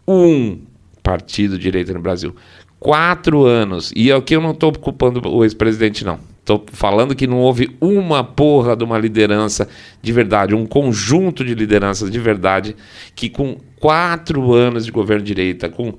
um 0.08 0.62
partido 1.02 1.58
direita 1.58 1.94
no 1.94 2.02
Brasil. 2.02 2.36
Quatro 2.80 3.46
anos. 3.46 3.92
E 3.96 4.12
aqui 4.12 4.36
eu 4.36 4.42
não 4.42 4.52
estou 4.52 4.72
culpando 4.72 5.28
o 5.28 5.44
ex-presidente, 5.44 6.06
não. 6.06 6.20
Estou 6.40 6.66
falando 6.72 7.14
que 7.14 7.28
não 7.28 7.40
houve 7.40 7.76
uma 7.82 8.24
porra 8.24 8.76
de 8.76 8.84
uma 8.84 8.98
liderança 8.98 9.68
de 10.02 10.14
verdade, 10.14 10.56
um 10.56 10.66
conjunto 10.66 11.44
de 11.44 11.54
lideranças 11.54 12.10
de 12.10 12.20
verdade, 12.20 12.74
que 13.14 13.30
com 13.30 13.58
quatro 13.80 14.54
anos 14.54 14.86
de 14.86 14.92
governo 14.92 15.24
de 15.24 15.34
direita, 15.34 15.68
com 15.68 15.96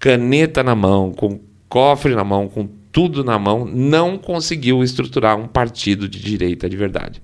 caneta 0.00 0.62
na 0.64 0.74
mão, 0.74 1.12
com 1.12 1.38
cofre 1.68 2.16
na 2.16 2.24
mão, 2.24 2.48
com 2.48 2.68
tudo 2.90 3.22
na 3.22 3.38
mão, 3.38 3.64
não 3.64 4.18
conseguiu 4.18 4.82
estruturar 4.82 5.38
um 5.38 5.46
partido 5.46 6.08
de 6.08 6.20
direita 6.20 6.68
de 6.68 6.76
verdade. 6.76 7.22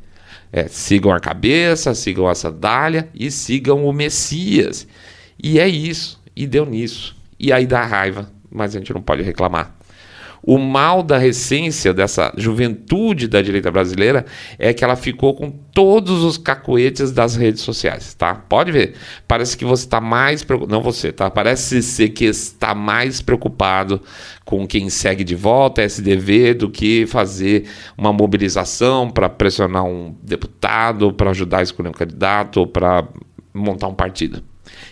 É, 0.52 0.68
sigam 0.68 1.12
a 1.12 1.20
cabeça, 1.20 1.94
sigam 1.94 2.28
a 2.28 2.34
sandália 2.34 3.08
e 3.12 3.30
sigam 3.30 3.84
o 3.84 3.92
Messias. 3.92 4.86
E 5.42 5.58
é 5.58 5.68
isso. 5.68 6.22
E 6.34 6.46
deu 6.46 6.64
nisso. 6.64 7.17
E 7.38 7.52
aí 7.52 7.66
dá 7.66 7.84
raiva, 7.84 8.30
mas 8.50 8.74
a 8.74 8.78
gente 8.78 8.92
não 8.92 9.02
pode 9.02 9.22
reclamar. 9.22 9.78
O 10.42 10.56
mal 10.56 11.02
da 11.02 11.18
recência 11.18 11.92
dessa 11.92 12.32
juventude 12.36 13.26
da 13.26 13.42
direita 13.42 13.70
brasileira 13.70 14.24
é 14.58 14.72
que 14.72 14.84
ela 14.84 14.96
ficou 14.96 15.34
com 15.34 15.50
todos 15.50 16.22
os 16.22 16.38
cacoetes 16.38 17.10
das 17.10 17.36
redes 17.36 17.60
sociais, 17.62 18.14
tá? 18.14 18.34
Pode 18.34 18.70
ver. 18.70 18.94
Parece 19.26 19.56
que 19.56 19.64
você 19.64 19.84
está 19.84 20.00
mais 20.00 20.42
preocupado. 20.44 20.72
Não 20.72 20.82
você, 20.82 21.12
tá? 21.12 21.30
Parece 21.30 21.82
ser 21.82 22.10
que 22.10 22.24
está 22.24 22.74
mais 22.74 23.20
preocupado 23.20 24.00
com 24.44 24.66
quem 24.66 24.88
segue 24.88 25.24
de 25.24 25.34
volta 25.34 25.82
SDV 25.82 26.54
do 26.54 26.70
que 26.70 27.06
fazer 27.06 27.64
uma 27.96 28.12
mobilização 28.12 29.10
para 29.10 29.28
pressionar 29.28 29.84
um 29.84 30.14
deputado, 30.22 31.12
para 31.12 31.30
ajudar 31.30 31.58
a 31.58 31.62
escolher 31.62 31.88
um 31.88 31.92
candidato 31.92 32.66
para 32.66 33.06
montar 33.52 33.88
um 33.88 33.94
partido. 33.94 34.42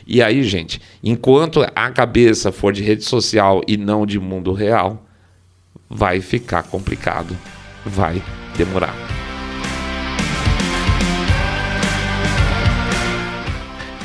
E 0.06 0.22
aí, 0.22 0.44
gente, 0.44 0.80
enquanto 1.02 1.66
a 1.74 1.90
cabeça 1.90 2.52
for 2.52 2.72
de 2.72 2.80
rede 2.80 3.02
social 3.02 3.60
e 3.66 3.76
não 3.76 4.06
de 4.06 4.20
mundo 4.20 4.52
real, 4.52 5.04
vai 5.90 6.20
ficar 6.20 6.62
complicado, 6.62 7.36
vai 7.84 8.22
demorar. 8.56 8.94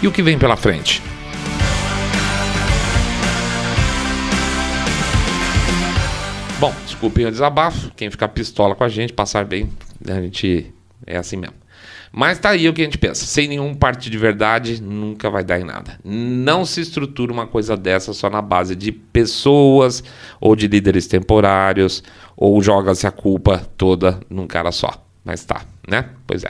E 0.02 0.08
o 0.08 0.12
que 0.12 0.24
vem 0.24 0.40
pela 0.40 0.58
frente? 0.58 1.04
Bom, 6.60 6.74
desculpem 6.84 7.28
o 7.28 7.32
desabafo. 7.32 7.92
Quem 7.96 8.10
ficar 8.10 8.30
pistola 8.30 8.74
com 8.74 8.84
a 8.84 8.90
gente, 8.90 9.14
passar 9.14 9.46
bem, 9.46 9.70
a 10.08 10.20
gente 10.20 10.74
é 11.06 11.18
assim 11.18 11.38
mesmo. 11.38 11.61
Mas 12.12 12.39
tá 12.39 12.50
aí 12.50 12.67
o 12.67 12.74
que 12.74 12.82
a 12.82 12.86
gente 12.86 12.97
pensa. 12.97 13.26
Sem 13.26 13.47
nenhum 13.47 13.74
partido 13.74 14.12
de 14.12 14.17
verdade, 14.17 14.82
nunca 14.82 15.30
vai 15.30 15.43
dar 15.43 15.60
em 15.60 15.63
nada. 15.63 15.97
Não 16.04 16.65
se 16.65 16.82
estrutura 16.82 17.32
uma 17.32 17.47
coisa 17.47 17.78
dessa 17.78 18.12
só 18.12 18.30
na 18.30 18.41
base 18.41 18.76
de 18.76 18.91
pessoas 18.91 20.04
ou 20.39 20.56
de 20.56 20.67
líderes 20.67 21.08
temporários, 21.08 22.04
ou 22.36 22.62
joga-se 22.62 23.08
a 23.08 23.12
culpa 23.12 23.60
toda 23.78 24.19
num 24.30 24.45
cara 24.45 24.71
só. 24.71 25.06
Mas 25.24 25.45
tá, 25.45 25.62
né? 25.88 26.10
Pois 26.28 26.43
é. 26.43 26.50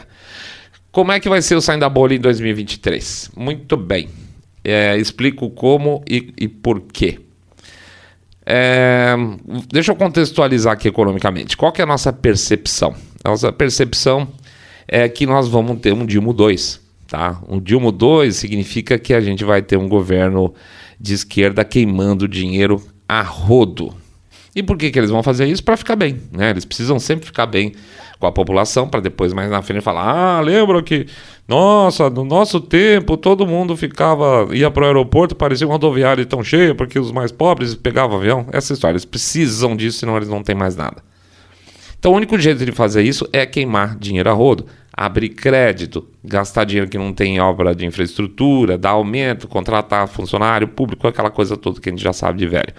Como 0.91 1.11
é 1.11 1.19
que 1.19 1.29
vai 1.29 1.41
ser 1.41 1.55
o 1.55 1.61
Saindo 1.61 1.81
da 1.81 1.89
Bolha 1.89 2.15
em 2.15 2.19
2023? 2.19 3.31
Muito 3.35 3.77
bem. 3.77 4.09
É, 4.63 4.97
explico 4.97 5.49
como 5.51 6.03
e, 6.09 6.33
e 6.37 6.47
por 6.47 6.81
quê. 6.81 7.19
É, 8.43 9.15
deixa 9.71 9.91
eu 9.91 9.95
contextualizar 9.95 10.73
aqui 10.73 10.87
economicamente. 10.87 11.55
Qual 11.55 11.71
é 11.77 11.81
a 11.83 11.85
nossa 11.85 12.11
percepção? 12.11 12.95
Nossa 13.23 13.51
percepção 13.51 14.27
é 14.87 15.07
que 15.07 15.25
nós 15.25 15.47
vamos 15.47 15.79
ter 15.79 15.93
um 15.93 16.05
Dilma 16.05 16.33
2. 16.33 16.81
Tá? 17.07 17.41
Um 17.47 17.59
Dilma 17.59 17.91
2 17.91 18.35
significa 18.35 18.97
que 18.97 19.13
a 19.13 19.21
gente 19.21 19.43
vai 19.43 19.61
ter 19.61 19.77
um 19.77 19.87
governo 19.87 20.53
de 20.99 21.13
esquerda 21.13 21.65
queimando 21.65 22.27
dinheiro 22.27 22.81
a 23.07 23.21
rodo. 23.21 23.93
E 24.55 24.61
por 24.61 24.77
que, 24.77 24.91
que 24.91 24.99
eles 24.99 25.09
vão 25.09 25.23
fazer 25.23 25.45
isso? 25.45 25.63
Para 25.63 25.77
ficar 25.77 25.95
bem. 25.95 26.21
Né? 26.31 26.49
Eles 26.49 26.65
precisam 26.65 26.99
sempre 26.99 27.25
ficar 27.25 27.45
bem 27.45 27.73
com 28.19 28.27
a 28.27 28.31
população 28.31 28.87
para 28.87 28.99
depois 28.99 29.33
mais 29.33 29.49
na 29.49 29.61
frente 29.61 29.81
falar: 29.81 30.03
ah, 30.03 30.41
lembra 30.41 30.81
que, 30.83 31.07
nossa, 31.47 32.09
no 32.09 32.23
nosso 32.23 32.59
tempo 32.59 33.17
todo 33.17 33.47
mundo 33.47 33.75
ficava, 33.75 34.47
ia 34.53 34.69
para 34.69 34.83
o 34.83 34.85
aeroporto, 34.85 35.35
parecia 35.35 35.65
uma 35.65 35.73
rodoviária 35.73 36.25
tão 36.25 36.43
cheia 36.43 36.75
porque 36.75 36.99
os 36.99 37.11
mais 37.11 37.31
pobres 37.31 37.73
pegavam 37.75 38.17
avião. 38.17 38.45
Essa 38.51 38.73
história, 38.73 38.93
eles 38.93 39.05
precisam 39.05 39.75
disso, 39.75 39.99
senão 39.99 40.15
eles 40.15 40.29
não 40.29 40.43
têm 40.43 40.55
mais 40.55 40.75
nada. 40.75 41.03
Então 42.01 42.13
o 42.13 42.15
único 42.15 42.35
jeito 42.39 42.65
de 42.65 42.71
fazer 42.71 43.03
isso 43.03 43.29
é 43.31 43.45
queimar 43.45 43.95
dinheiro 43.95 44.27
a 44.27 44.33
rodo, 44.33 44.65
abrir 44.91 45.29
crédito, 45.29 46.09
gastar 46.23 46.63
dinheiro 46.63 46.89
que 46.89 46.97
não 46.97 47.13
tem 47.13 47.39
obra 47.39 47.75
de 47.75 47.85
infraestrutura, 47.85 48.75
dar 48.75 48.89
aumento, 48.89 49.47
contratar 49.47 50.07
funcionário 50.07 50.67
público, 50.67 51.07
aquela 51.07 51.29
coisa 51.29 51.55
toda 51.55 51.79
que 51.79 51.89
a 51.89 51.91
gente 51.91 52.01
já 52.01 52.11
sabe 52.11 52.39
de 52.39 52.47
velho. 52.47 52.73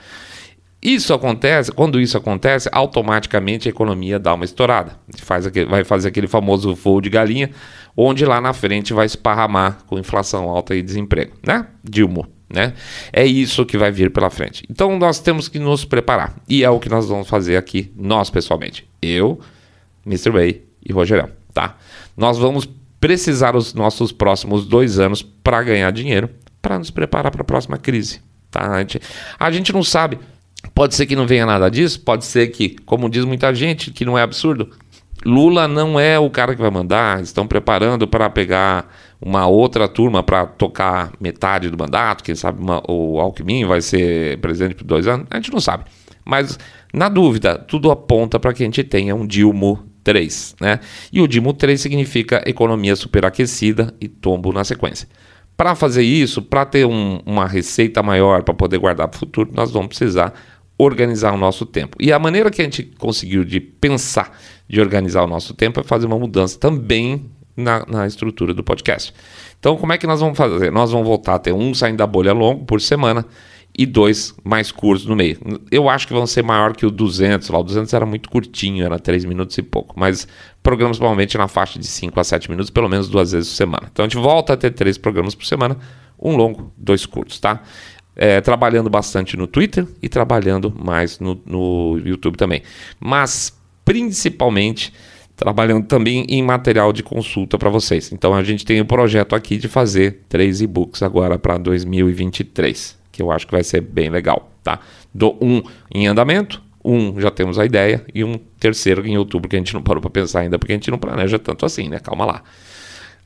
Isso 0.83 1.15
acontece, 1.15 1.71
quando 1.71 2.01
isso 2.01 2.19
acontece, 2.19 2.69
automaticamente 2.73 3.69
a 3.69 3.71
economia 3.71 4.19
dá 4.19 4.35
uma 4.35 4.45
estourada. 4.45 4.99
Faz 5.19 5.47
aquele, 5.47 5.67
vai 5.67 5.85
fazer 5.85 6.09
aquele 6.09 6.27
famoso 6.27 6.75
voo 6.75 7.01
de 7.01 7.09
galinha, 7.09 7.51
onde 7.97 8.25
lá 8.25 8.41
na 8.41 8.53
frente 8.53 8.93
vai 8.93 9.07
esparramar 9.07 9.85
com 9.87 10.01
inflação 10.01 10.49
alta 10.49 10.75
e 10.75 10.83
desemprego, 10.83 11.35
né? 11.47 11.69
Dilma, 11.85 12.29
né? 12.53 12.75
É 13.13 13.25
isso 13.25 13.65
que 13.65 13.79
vai 13.79 13.91
vir 13.91 14.11
pela 14.11 14.31
frente. 14.31 14.65
Então 14.71 14.99
nós 14.99 15.19
temos 15.19 15.49
que 15.49 15.59
nos 15.59 15.85
preparar. 15.85 16.37
E 16.49 16.63
é 16.63 16.71
o 16.71 16.79
que 16.79 16.89
nós 16.89 17.09
vamos 17.09 17.29
fazer 17.29 17.57
aqui, 17.57 17.93
nós 17.97 18.31
pessoalmente. 18.31 18.87
Eu, 19.01 19.41
Mr. 20.07 20.31
Way 20.31 20.63
e 20.85 20.93
Rogerão, 20.93 21.29
tá? 21.53 21.77
Nós 22.17 22.39
vamos 22.39 22.69
precisar 23.01 23.57
os 23.57 23.75
nossos 23.75 24.13
próximos 24.13 24.67
dois 24.67 24.99
anos 24.99 25.23
para 25.23 25.63
ganhar 25.63 25.91
dinheiro, 25.91 26.31
para 26.61 26.79
nos 26.79 26.91
preparar 26.91 27.33
para 27.33 27.43
a 27.43 27.45
próxima 27.45 27.77
crise. 27.77 28.21
Tá? 28.51 28.71
A, 28.71 28.79
gente, 28.81 29.01
a 29.39 29.51
gente 29.51 29.73
não 29.73 29.83
sabe 29.83 30.19
Pode 30.75 30.95
ser 30.95 31.07
que 31.07 31.17
não 31.17 31.27
venha 31.27 31.45
nada 31.45 31.69
disso, 31.69 32.01
pode 32.01 32.25
ser 32.25 32.49
que, 32.49 32.71
como 32.87 33.11
diz 33.11 33.25
muita 33.25 33.55
gente, 33.55 33.91
que 33.91 34.05
não 34.05 34.17
é 34.17 34.23
absurdo, 34.23 34.71
Lula 35.25 35.69
não 35.69 36.01
é 36.01 36.19
o 36.19 36.31
cara 36.31 36.55
que 36.55 36.61
vai 36.61 36.71
mandar, 36.71 37.21
estão 37.21 37.47
preparando 37.47 38.09
para 38.09 38.31
pegar 38.31 38.89
uma 39.25 39.47
outra 39.47 39.89
turma 39.89 40.23
para 40.23 40.47
tocar 40.47 41.13
metade 41.21 41.71
do 41.71 41.79
mandato, 41.79 42.25
quem 42.25 42.35
sabe 42.35 42.61
uma, 42.61 42.83
o 42.89 43.21
Alckmin 43.21 43.65
vai 43.65 43.81
ser 43.81 44.39
presidente 44.41 44.75
por 44.75 44.85
dois 44.85 45.07
anos, 45.07 45.27
a 45.31 45.37
gente 45.37 45.53
não 45.53 45.61
sabe. 45.61 45.85
Mas, 46.25 46.59
na 46.93 47.09
dúvida, 47.09 47.59
tudo 47.59 47.91
aponta 47.91 48.39
para 48.39 48.53
que 48.53 48.63
a 48.63 48.67
gente 48.67 48.83
tenha 48.85 49.15
um 49.15 49.27
Dilma 49.27 49.85
3, 50.05 50.57
né? 50.61 50.81
E 51.13 51.21
o 51.21 51.29
Dilma 51.29 51.55
3 51.55 51.81
significa 51.81 52.43
economia 52.47 52.97
superaquecida 52.97 53.95
e 54.01 54.09
tombo 54.09 54.53
na 54.53 54.65
sequência. 54.65 55.09
Para 55.57 55.75
fazer 55.75 56.03
isso, 56.03 56.43
para 56.43 56.65
ter 56.65 56.85
um, 56.87 57.21
uma 57.25 57.47
receita 57.47 58.03
maior 58.03 58.43
para 58.43 58.55
poder 58.55 58.79
guardar 58.79 59.09
para 59.09 59.17
o 59.17 59.21
futuro, 59.21 59.51
nós 59.53 59.71
vamos 59.71 59.89
precisar 59.89 60.35
organizar 60.77 61.33
o 61.33 61.37
nosso 61.37 61.65
tempo. 61.65 61.97
E 62.01 62.13
a 62.13 62.19
maneira 62.19 62.51
que 62.51 62.61
a 62.61 62.65
gente 62.65 62.83
conseguiu 62.99 63.45
de 63.45 63.61
pensar, 63.61 64.37
de 64.69 64.81
organizar 64.81 65.23
o 65.23 65.27
nosso 65.27 65.55
tempo, 65.55 65.79
é 65.79 65.83
fazer 65.83 66.07
uma 66.07 66.19
mudança 66.19 66.59
também 66.59 67.31
na, 67.57 67.85
na 67.87 68.07
estrutura 68.07 68.55
do 68.55 68.63
podcast. 68.63 69.13
Então, 69.59 69.77
como 69.77 69.93
é 69.93 69.99
que 69.99 70.07
nós 70.07 70.21
vamos 70.21 70.37
fazer? 70.37 70.71
Nós 70.71 70.91
vamos 70.91 71.07
voltar 71.07 71.37
a 71.37 71.39
ter 71.39 71.53
um 71.53 71.75
saindo 71.75 71.99
da 71.99 72.07
bolha 72.07 72.33
longo 72.33 72.65
por 72.65 72.81
semana 72.81 73.25
e 73.77 73.87
dois 73.87 74.35
mais 74.45 74.71
curtos 74.71 75.07
no 75.07 75.17
meio. 75.17 75.39
Eu 75.71 75.89
acho 75.89 76.07
que 76.07 76.13
vão 76.13 76.27
ser 76.27 76.43
maior 76.43 76.77
que 76.77 76.85
o 76.85 76.91
200, 76.91 77.49
lá 77.49 77.59
o 77.59 77.63
200 77.63 77.93
era 77.95 78.05
muito 78.05 78.29
curtinho, 78.29 78.85
era 78.85 78.99
3 78.99 79.25
minutos 79.25 79.57
e 79.57 79.63
pouco, 79.63 79.99
mas 79.99 80.29
programas 80.63 80.99
provavelmente 80.99 81.39
na 81.39 81.49
faixa 81.49 81.79
de 81.79 81.87
5 81.87 82.19
a 82.21 82.25
7 82.25 82.51
minutos, 82.51 82.71
pelo 82.71 82.89
menos 82.89 83.09
duas 83.09 83.33
vezes 83.33 83.51
por 83.51 83.57
semana. 83.57 83.89
Então 83.91 84.05
a 84.05 84.09
gente 84.09 84.19
volta 84.19 84.53
a 84.53 84.57
ter 84.57 84.73
três 84.73 84.99
programas 84.99 85.35
por 85.35 85.47
semana, 85.47 85.79
um 86.19 86.37
longo, 86.37 86.73
dois 86.77 87.07
curtos, 87.07 87.41
tá? 87.41 87.63
é, 88.17 88.41
trabalhando 88.41 88.91
bastante 88.91 89.37
no 89.37 89.47
Twitter 89.47 89.87
e 90.03 90.09
trabalhando 90.09 90.73
mais 90.79 91.19
no, 91.19 91.41
no 91.47 91.99
YouTube 92.05 92.37
também. 92.37 92.63
Mas 93.01 93.57
principalmente 93.85 94.93
trabalhando 95.43 95.85
também 95.87 96.25
em 96.29 96.41
material 96.41 96.93
de 96.93 97.03
consulta 97.03 97.59
para 97.59 97.69
vocês. 97.69 98.13
Então 98.13 98.33
a 98.33 98.45
gente 98.45 98.65
tem 98.65 98.81
o 98.81 98.85
um 98.85 98.87
projeto 98.87 99.35
aqui 99.35 99.57
de 99.57 99.67
fazer 99.67 100.21
três 100.29 100.61
e-books 100.61 101.03
agora 101.03 101.37
para 101.37 101.59
2023, 101.59 102.97
que 103.11 103.21
eu 103.21 103.33
acho 103.33 103.45
que 103.45 103.53
vai 103.53 103.65
ser 103.65 103.81
bem 103.81 104.09
legal, 104.09 104.53
tá? 104.63 104.79
Do 105.13 105.37
um 105.41 105.61
em 105.93 106.07
andamento, 106.07 106.63
um 106.85 107.21
já 107.21 107.29
temos 107.29 107.59
a 107.59 107.67
ideia 107.67 108.05
e 108.15 108.23
um 108.23 108.39
terceiro 108.61 109.05
em 109.05 109.19
outubro 109.19 109.49
que 109.49 109.57
a 109.57 109.59
gente 109.59 109.75
não 109.75 109.83
parou 109.83 110.01
para 110.01 110.11
pensar 110.11 110.41
ainda 110.41 110.61
porque 110.61 110.73
a 110.73 110.77
gente 110.77 110.93
não 110.93 110.99
planeja 110.99 111.41
tanto 111.41 111.67
assim, 111.67 111.89
né? 111.89 111.99
Calma 111.99 112.25
lá. 112.25 112.43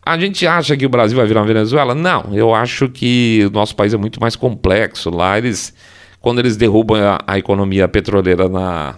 A 0.02 0.18
gente 0.18 0.46
acha 0.46 0.74
que 0.74 0.86
o 0.86 0.88
Brasil 0.88 1.18
vai 1.18 1.26
virar 1.26 1.40
uma 1.40 1.46
Venezuela? 1.46 1.94
Não, 1.94 2.32
eu 2.32 2.54
acho 2.54 2.88
que 2.88 3.44
o 3.46 3.50
nosso 3.50 3.76
país 3.76 3.92
é 3.92 3.98
muito 3.98 4.18
mais 4.22 4.36
complexo. 4.36 5.10
Lá 5.10 5.36
eles, 5.36 5.74
quando 6.18 6.38
eles 6.38 6.56
derrubam 6.56 6.96
a, 6.96 7.22
a 7.26 7.38
economia 7.38 7.86
petroleira 7.86 8.48
na, 8.48 8.94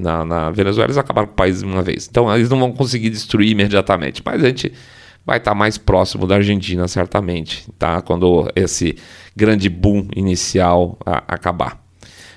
na, 0.00 0.24
na, 0.24 0.50
Venezuela, 0.50 0.86
eles 0.86 0.98
acabaram 0.98 1.28
com 1.28 1.34
o 1.34 1.36
país 1.36 1.62
uma 1.62 1.82
vez. 1.82 2.08
Então 2.10 2.34
eles 2.34 2.48
não 2.48 2.58
vão 2.58 2.72
conseguir 2.72 3.10
destruir 3.10 3.50
imediatamente, 3.50 4.22
mas 4.24 4.42
a 4.42 4.46
gente 4.48 4.72
vai 5.24 5.38
estar 5.38 5.54
mais 5.54 5.78
próximo 5.78 6.26
da 6.26 6.36
Argentina, 6.36 6.88
certamente, 6.88 7.70
tá? 7.78 8.00
Quando 8.00 8.50
esse 8.56 8.96
grande 9.36 9.68
boom 9.68 10.08
inicial 10.16 10.98
a, 11.04 11.18
acabar. 11.28 11.80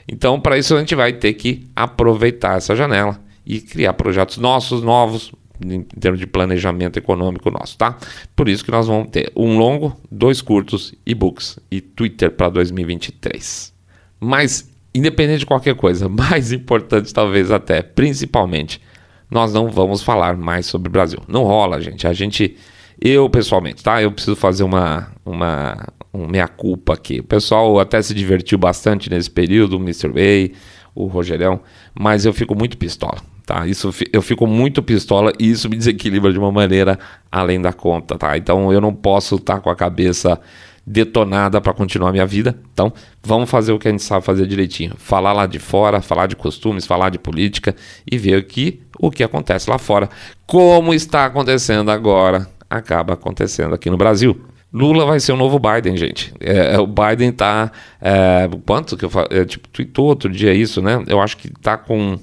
Então, 0.07 0.39
para 0.39 0.57
isso, 0.57 0.75
a 0.75 0.79
gente 0.79 0.95
vai 0.95 1.13
ter 1.13 1.33
que 1.33 1.67
aproveitar 1.75 2.57
essa 2.57 2.75
janela 2.75 3.19
e 3.45 3.59
criar 3.59 3.93
projetos 3.93 4.37
nossos, 4.37 4.83
novos, 4.83 5.31
em 5.65 5.81
termos 5.81 6.19
de 6.19 6.27
planejamento 6.27 6.97
econômico 6.97 7.49
nosso, 7.49 7.77
tá? 7.77 7.97
Por 8.35 8.49
isso 8.49 8.65
que 8.65 8.71
nós 8.71 8.87
vamos 8.87 9.09
ter 9.09 9.31
um 9.35 9.57
longo, 9.57 9.95
dois 10.11 10.41
curtos, 10.41 10.93
e-books 11.05 11.59
e 11.71 11.79
Twitter 11.79 12.31
para 12.31 12.49
2023. 12.49 13.73
Mas, 14.19 14.69
independente 14.93 15.39
de 15.39 15.45
qualquer 15.45 15.75
coisa, 15.75 16.07
mais 16.09 16.51
importante 16.51 17.13
talvez 17.13 17.51
até, 17.51 17.81
principalmente, 17.81 18.81
nós 19.29 19.53
não 19.53 19.69
vamos 19.69 20.03
falar 20.03 20.37
mais 20.37 20.65
sobre 20.65 20.89
o 20.89 20.91
Brasil. 20.91 21.19
Não 21.27 21.43
rola, 21.43 21.81
gente. 21.81 22.05
A 22.07 22.13
gente, 22.13 22.55
eu 23.01 23.29
pessoalmente, 23.29 23.83
tá? 23.83 24.01
Eu 24.01 24.11
preciso 24.11 24.35
fazer 24.35 24.63
uma, 24.63 25.11
uma, 25.25 25.87
um 26.13 26.27
meia-culpa 26.27 26.93
aqui. 26.93 27.19
O 27.19 27.23
pessoal 27.23 27.79
até 27.79 28.01
se 28.01 28.13
divertiu 28.13 28.57
bastante 28.57 29.09
nesse 29.09 29.31
período, 29.31 29.77
o 29.77 29.81
Mr. 29.81 30.09
Way, 30.09 30.53
o 30.93 31.07
Rogerão, 31.07 31.61
mas 31.99 32.25
eu 32.25 32.33
fico 32.33 32.55
muito 32.55 32.77
pistola 32.77 33.17
tá? 33.45 33.67
Isso 33.67 33.93
eu 34.11 34.21
fico 34.21 34.47
muito 34.47 34.81
pistola 34.81 35.31
e 35.39 35.49
isso 35.49 35.69
me 35.69 35.75
desequilibra 35.75 36.31
de 36.31 36.39
uma 36.39 36.51
maneira 36.51 36.97
além 37.31 37.61
da 37.61 37.73
conta, 37.73 38.17
tá? 38.17 38.37
Então 38.37 38.71
eu 38.71 38.81
não 38.81 38.93
posso 38.93 39.35
estar 39.35 39.55
tá 39.55 39.59
com 39.59 39.69
a 39.69 39.75
cabeça 39.75 40.39
detonada 40.85 41.61
para 41.61 41.73
continuar 41.73 42.11
minha 42.11 42.25
vida. 42.25 42.57
Então, 42.73 42.91
vamos 43.23 43.49
fazer 43.49 43.71
o 43.71 43.79
que 43.79 43.87
a 43.87 43.91
gente 43.91 44.03
sabe 44.03 44.25
fazer 44.25 44.45
direitinho. 44.45 44.93
Falar 44.97 45.33
lá 45.33 45.45
de 45.45 45.59
fora, 45.59 46.01
falar 46.01 46.27
de 46.27 46.35
costumes, 46.35 46.85
falar 46.85 47.09
de 47.09 47.17
política 47.17 47.75
e 48.09 48.17
ver 48.17 48.35
aqui 48.35 48.81
o 48.99 49.09
que 49.09 49.23
acontece 49.23 49.69
lá 49.69 49.77
fora. 49.77 50.09
Como 50.45 50.93
está 50.93 51.25
acontecendo 51.25 51.89
agora, 51.89 52.47
acaba 52.69 53.13
acontecendo 53.13 53.73
aqui 53.73 53.89
no 53.89 53.97
Brasil. 53.97 54.39
Lula 54.73 55.05
vai 55.05 55.19
ser 55.19 55.31
o 55.33 55.37
novo 55.37 55.59
Biden, 55.59 55.95
gente. 55.95 56.33
É, 56.39 56.79
o 56.79 56.87
Biden 56.87 57.31
tá. 57.31 57.71
É, 58.01 58.49
quanto 58.65 58.97
que 58.97 59.05
eu 59.05 59.09
falo? 59.09 59.27
É, 59.29 59.45
tipo, 59.45 59.69
tweetou 59.69 60.07
outro 60.07 60.31
dia 60.31 60.51
isso, 60.51 60.81
né? 60.81 61.03
Eu 61.07 61.21
acho 61.21 61.37
que 61.37 61.49
tá 61.61 61.77
com 61.77 62.17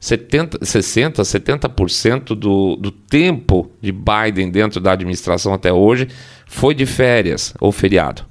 70, 0.00 0.64
60, 0.64 1.22
70% 1.22 2.34
do, 2.34 2.74
do 2.76 2.90
tempo 2.90 3.70
de 3.82 3.92
Biden 3.92 4.50
dentro 4.50 4.80
da 4.80 4.92
administração 4.92 5.52
até 5.52 5.70
hoje 5.70 6.08
foi 6.46 6.74
de 6.74 6.86
férias 6.86 7.52
ou 7.60 7.70
feriado. 7.70 8.24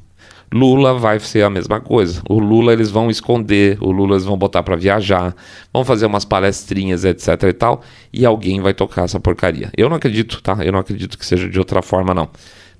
Lula 0.51 0.95
vai 0.95 1.19
ser 1.19 1.43
a 1.43 1.49
mesma 1.49 1.79
coisa. 1.79 2.21
O 2.27 2.39
Lula 2.39 2.73
eles 2.73 2.89
vão 2.89 3.09
esconder, 3.09 3.77
o 3.79 3.91
Lula 3.91 4.15
eles 4.15 4.25
vão 4.25 4.35
botar 4.35 4.63
para 4.63 4.75
viajar, 4.75 5.35
vão 5.71 5.85
fazer 5.85 6.07
umas 6.07 6.25
palestrinhas, 6.25 7.05
etc 7.05 7.43
e 7.43 7.53
tal, 7.53 7.83
e 8.11 8.25
alguém 8.25 8.59
vai 8.59 8.73
tocar 8.73 9.03
essa 9.03 9.19
porcaria. 9.19 9.69
Eu 9.77 9.89
não 9.89 9.97
acredito, 9.97 10.41
tá? 10.41 10.57
Eu 10.63 10.71
não 10.71 10.79
acredito 10.79 11.19
que 11.19 11.25
seja 11.25 11.47
de 11.47 11.59
outra 11.59 11.83
forma 11.83 12.15
não. 12.15 12.27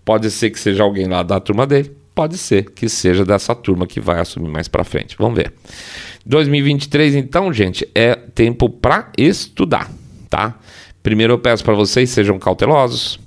Pode 0.03 0.31
ser 0.31 0.49
que 0.49 0.59
seja 0.59 0.81
alguém 0.81 1.07
lá 1.07 1.21
da 1.21 1.39
turma 1.39 1.67
dele, 1.67 1.95
pode 2.19 2.37
ser 2.37 2.71
que 2.71 2.89
seja 2.89 3.23
dessa 3.23 3.55
turma 3.55 3.87
que 3.87 4.01
vai 4.01 4.19
assumir 4.19 4.49
mais 4.49 4.67
para 4.67 4.83
frente. 4.83 5.15
Vamos 5.17 5.37
ver. 5.37 5.53
2023, 6.25 7.15
então, 7.15 7.53
gente, 7.53 7.87
é 7.95 8.13
tempo 8.13 8.69
para 8.69 9.09
estudar, 9.17 9.89
tá? 10.29 10.59
Primeiro 11.01 11.31
eu 11.31 11.39
peço 11.39 11.63
para 11.63 11.73
vocês 11.73 12.09
sejam 12.09 12.37
cautelosos, 12.37 13.17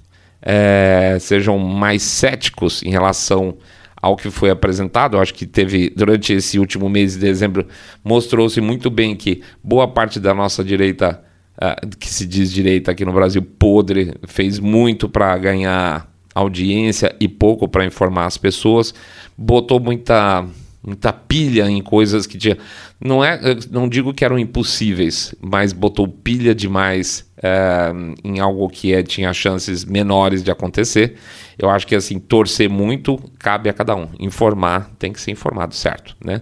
é, 0.42 1.16
sejam 1.18 1.58
mais 1.58 2.02
céticos 2.02 2.82
em 2.82 2.90
relação 2.90 3.56
ao 3.96 4.14
que 4.14 4.30
foi 4.30 4.50
apresentado. 4.50 5.16
Eu 5.16 5.22
acho 5.22 5.32
que 5.32 5.46
teve, 5.46 5.88
durante 5.96 6.34
esse 6.34 6.58
último 6.58 6.86
mês 6.90 7.14
de 7.14 7.20
dezembro, 7.20 7.66
mostrou-se 8.04 8.60
muito 8.60 8.90
bem 8.90 9.16
que 9.16 9.40
boa 9.64 9.88
parte 9.88 10.20
da 10.20 10.34
nossa 10.34 10.62
direita, 10.62 11.18
uh, 11.56 11.96
que 11.96 12.10
se 12.10 12.26
diz 12.26 12.52
direita 12.52 12.90
aqui 12.90 13.06
no 13.06 13.12
Brasil, 13.14 13.40
podre, 13.40 14.12
fez 14.28 14.58
muito 14.58 15.08
para 15.08 15.38
ganhar 15.38 16.11
audiência 16.34 17.14
e 17.20 17.28
pouco 17.28 17.68
para 17.68 17.84
informar 17.84 18.26
as 18.26 18.36
pessoas, 18.36 18.94
botou 19.36 19.78
muita 19.80 20.46
muita 20.84 21.12
pilha 21.12 21.70
em 21.70 21.80
coisas 21.80 22.26
que 22.26 22.36
tinha. 22.36 22.58
Não 23.00 23.24
é, 23.24 23.38
não 23.70 23.88
digo 23.88 24.12
que 24.12 24.24
eram 24.24 24.38
impossíveis, 24.38 25.34
mas 25.40 25.72
botou 25.72 26.08
pilha 26.08 26.54
demais 26.54 27.30
é, 27.40 27.92
em 28.24 28.40
algo 28.40 28.68
que 28.68 28.92
é, 28.92 29.02
tinha 29.02 29.32
chances 29.32 29.84
menores 29.84 30.42
de 30.42 30.50
acontecer. 30.50 31.16
Eu 31.58 31.70
acho 31.70 31.86
que 31.86 31.94
assim 31.94 32.18
torcer 32.18 32.68
muito 32.68 33.16
cabe 33.38 33.68
a 33.68 33.72
cada 33.72 33.94
um. 33.94 34.08
Informar 34.18 34.90
tem 34.98 35.12
que 35.12 35.20
ser 35.20 35.30
informado, 35.30 35.74
certo, 35.74 36.16
né? 36.24 36.40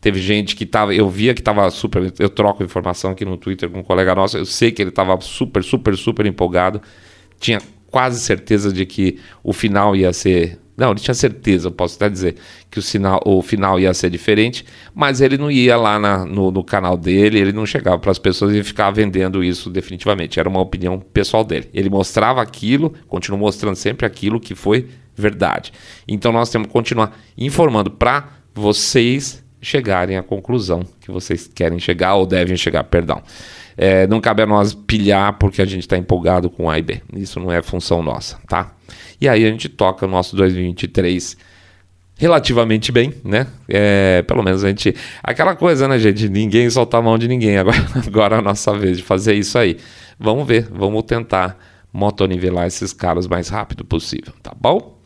Teve 0.00 0.18
gente 0.18 0.56
que 0.56 0.64
tava, 0.64 0.94
eu 0.94 1.10
via 1.10 1.34
que 1.34 1.42
tava 1.42 1.68
super, 1.70 2.12
eu 2.18 2.30
troco 2.30 2.64
informação 2.64 3.10
aqui 3.10 3.24
no 3.24 3.36
Twitter 3.36 3.68
com 3.68 3.80
um 3.80 3.82
colega 3.82 4.14
nosso, 4.14 4.38
eu 4.38 4.46
sei 4.46 4.72
que 4.72 4.80
ele 4.80 4.90
tava 4.90 5.20
super, 5.20 5.62
super, 5.62 5.94
super 5.94 6.24
empolgado. 6.24 6.80
Tinha 7.38 7.60
quase 7.90 8.20
certeza 8.20 8.72
de 8.72 8.86
que 8.86 9.18
o 9.42 9.52
final 9.52 9.94
ia 9.96 10.12
ser 10.12 10.58
não, 10.80 10.92
ele 10.92 11.00
tinha 11.00 11.12
certeza, 11.12 11.70
posso 11.70 11.96
até 11.96 12.08
dizer, 12.08 12.36
que 12.70 12.78
o, 12.78 12.82
sinal, 12.82 13.20
o 13.26 13.42
final 13.42 13.78
ia 13.78 13.92
ser 13.92 14.08
diferente, 14.08 14.64
mas 14.94 15.20
ele 15.20 15.36
não 15.36 15.50
ia 15.50 15.76
lá 15.76 15.98
na, 15.98 16.24
no, 16.24 16.50
no, 16.50 16.64
canal 16.64 16.96
dele, 16.96 17.38
ele 17.38 17.52
não 17.52 17.66
chegava 17.66 17.98
para 17.98 18.10
as 18.10 18.18
pessoas 18.18 18.54
e 18.54 18.62
ficava 18.62 18.90
vendendo 18.90 19.44
isso 19.44 19.68
definitivamente. 19.68 20.40
Era 20.40 20.48
uma 20.48 20.60
opinião 20.60 20.98
pessoal 20.98 21.44
dele. 21.44 21.68
Ele 21.74 21.90
mostrava 21.90 22.40
aquilo, 22.40 22.94
continua 23.08 23.38
mostrando 23.38 23.76
sempre 23.76 24.06
aquilo 24.06 24.40
que 24.40 24.54
foi 24.54 24.88
verdade. 25.14 25.70
Então 26.08 26.32
nós 26.32 26.48
temos 26.48 26.68
que 26.68 26.72
continuar 26.72 27.14
informando 27.36 27.90
para 27.90 28.30
vocês 28.54 29.44
chegarem 29.60 30.16
à 30.16 30.22
conclusão 30.22 30.82
que 30.98 31.10
vocês 31.10 31.46
querem 31.46 31.78
chegar 31.78 32.14
ou 32.14 32.24
devem 32.24 32.56
chegar, 32.56 32.84
perdão. 32.84 33.22
É, 33.82 34.06
não 34.06 34.20
cabe 34.20 34.42
a 34.42 34.46
nós 34.46 34.74
pilhar 34.74 35.38
porque 35.38 35.62
a 35.62 35.64
gente 35.64 35.80
está 35.80 35.96
empolgado 35.96 36.50
com 36.50 36.68
A 36.68 36.78
e 36.78 36.82
B. 36.82 37.00
Isso 37.14 37.40
não 37.40 37.50
é 37.50 37.62
função 37.62 38.02
nossa, 38.02 38.38
tá? 38.46 38.74
E 39.18 39.26
aí 39.26 39.42
a 39.42 39.48
gente 39.48 39.70
toca 39.70 40.04
o 40.04 40.08
nosso 40.08 40.36
2023 40.36 41.34
relativamente 42.18 42.92
bem, 42.92 43.14
né? 43.24 43.46
É, 43.66 44.20
pelo 44.28 44.42
menos 44.42 44.62
a 44.62 44.68
gente. 44.68 44.94
Aquela 45.22 45.56
coisa, 45.56 45.88
né, 45.88 45.98
gente? 45.98 46.28
Ninguém 46.28 46.68
solta 46.68 46.98
a 46.98 47.02
mão 47.02 47.16
de 47.16 47.26
ninguém. 47.26 47.56
Agora, 47.56 47.78
agora 48.06 48.36
é 48.36 48.38
a 48.40 48.42
nossa 48.42 48.76
vez 48.76 48.98
de 48.98 49.02
fazer 49.02 49.32
isso 49.32 49.58
aí. 49.58 49.78
Vamos 50.18 50.46
ver, 50.46 50.68
vamos 50.70 51.02
tentar 51.04 51.56
motonivelar 51.90 52.66
esses 52.66 52.92
caras 52.92 53.24
o 53.24 53.30
mais 53.30 53.48
rápido 53.48 53.82
possível, 53.82 54.34
tá 54.42 54.52
bom? 54.54 55.00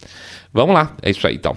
Vamos 0.52 0.74
lá, 0.74 0.96
é 1.00 1.10
isso 1.10 1.24
aí 1.28 1.36
então. 1.36 1.56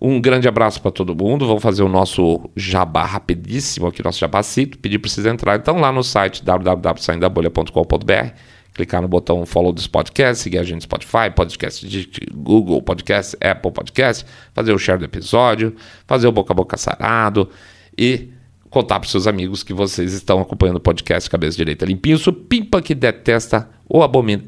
Um 0.00 0.20
grande 0.20 0.48
abraço 0.48 0.80
para 0.80 0.90
todo 0.90 1.14
mundo. 1.14 1.46
Vamos 1.46 1.62
fazer 1.62 1.82
o 1.82 1.88
nosso 1.88 2.48
jabá 2.56 3.04
rapidíssimo 3.04 3.86
aqui, 3.86 4.02
nosso 4.02 4.18
jabacito. 4.18 4.78
Pedir 4.78 4.98
para 4.98 5.10
vocês 5.10 5.26
entrarem 5.26 5.60
então 5.60 5.78
lá 5.78 5.92
no 5.92 6.02
site 6.02 6.42
www.saindabolha.com.br 6.42 8.34
clicar 8.72 9.02
no 9.02 9.08
botão 9.08 9.44
follow 9.44 9.72
dos 9.72 9.86
podcasts, 9.86 10.42
seguir 10.42 10.58
a 10.58 10.62
gente 10.62 10.76
no 10.76 10.82
Spotify, 10.82 11.30
podcast 11.34 11.86
de 11.86 12.08
Google 12.32 12.80
Podcast, 12.80 13.36
Apple 13.40 13.72
Podcast, 13.72 14.24
fazer 14.54 14.72
o 14.72 14.78
share 14.78 14.98
do 14.98 15.04
episódio, 15.04 15.74
fazer 16.06 16.26
o 16.28 16.32
boca 16.32 16.52
a 16.52 16.56
boca 16.56 16.76
sarado 16.76 17.50
e 17.98 18.30
contar 18.70 19.00
para 19.00 19.08
seus 19.08 19.26
amigos 19.26 19.62
que 19.62 19.74
vocês 19.74 20.12
estão 20.12 20.40
acompanhando 20.40 20.76
o 20.76 20.80
podcast 20.80 21.28
Cabeça 21.28 21.56
Direita 21.56 21.84
Limpinho, 21.84 22.16
supimpa 22.16 22.80
que 22.80 22.94
detesta 22.94 23.68
o 23.88 24.02
abomina, 24.02 24.44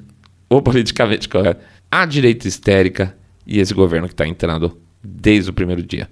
o 0.48 0.62
politicamente 0.62 1.28
correto, 1.28 1.60
a 1.90 2.06
direita 2.06 2.46
histérica 2.46 3.16
e 3.46 3.58
esse 3.58 3.74
governo 3.74 4.06
que 4.06 4.14
está 4.14 4.26
entrando 4.26 4.80
desde 5.02 5.50
o 5.50 5.52
primeiro 5.52 5.82
dia. 5.82 6.08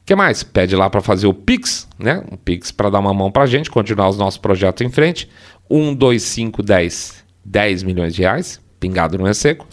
O 0.00 0.06
que 0.08 0.14
mais? 0.14 0.42
Pede 0.42 0.74
lá 0.74 0.88
para 0.88 1.00
fazer 1.00 1.26
o 1.26 1.34
Pix, 1.34 1.88
né? 1.98 2.22
Um 2.30 2.36
Pix 2.36 2.70
para 2.70 2.90
dar 2.90 2.98
uma 2.98 3.12
mão 3.12 3.30
para 3.30 3.42
a 3.42 3.46
gente, 3.46 3.70
continuar 3.70 4.08
os 4.08 4.16
nossos 4.16 4.38
projetos 4.38 4.86
em 4.86 4.90
frente. 4.90 5.28
1, 5.70 5.94
2, 5.94 6.22
5, 6.22 6.62
10 6.62 7.28
10 7.48 7.82
milhões 7.82 8.14
de 8.14 8.22
reais, 8.22 8.60
pingado 8.78 9.16
não 9.16 9.26
é 9.26 9.32
seco, 9.32 9.66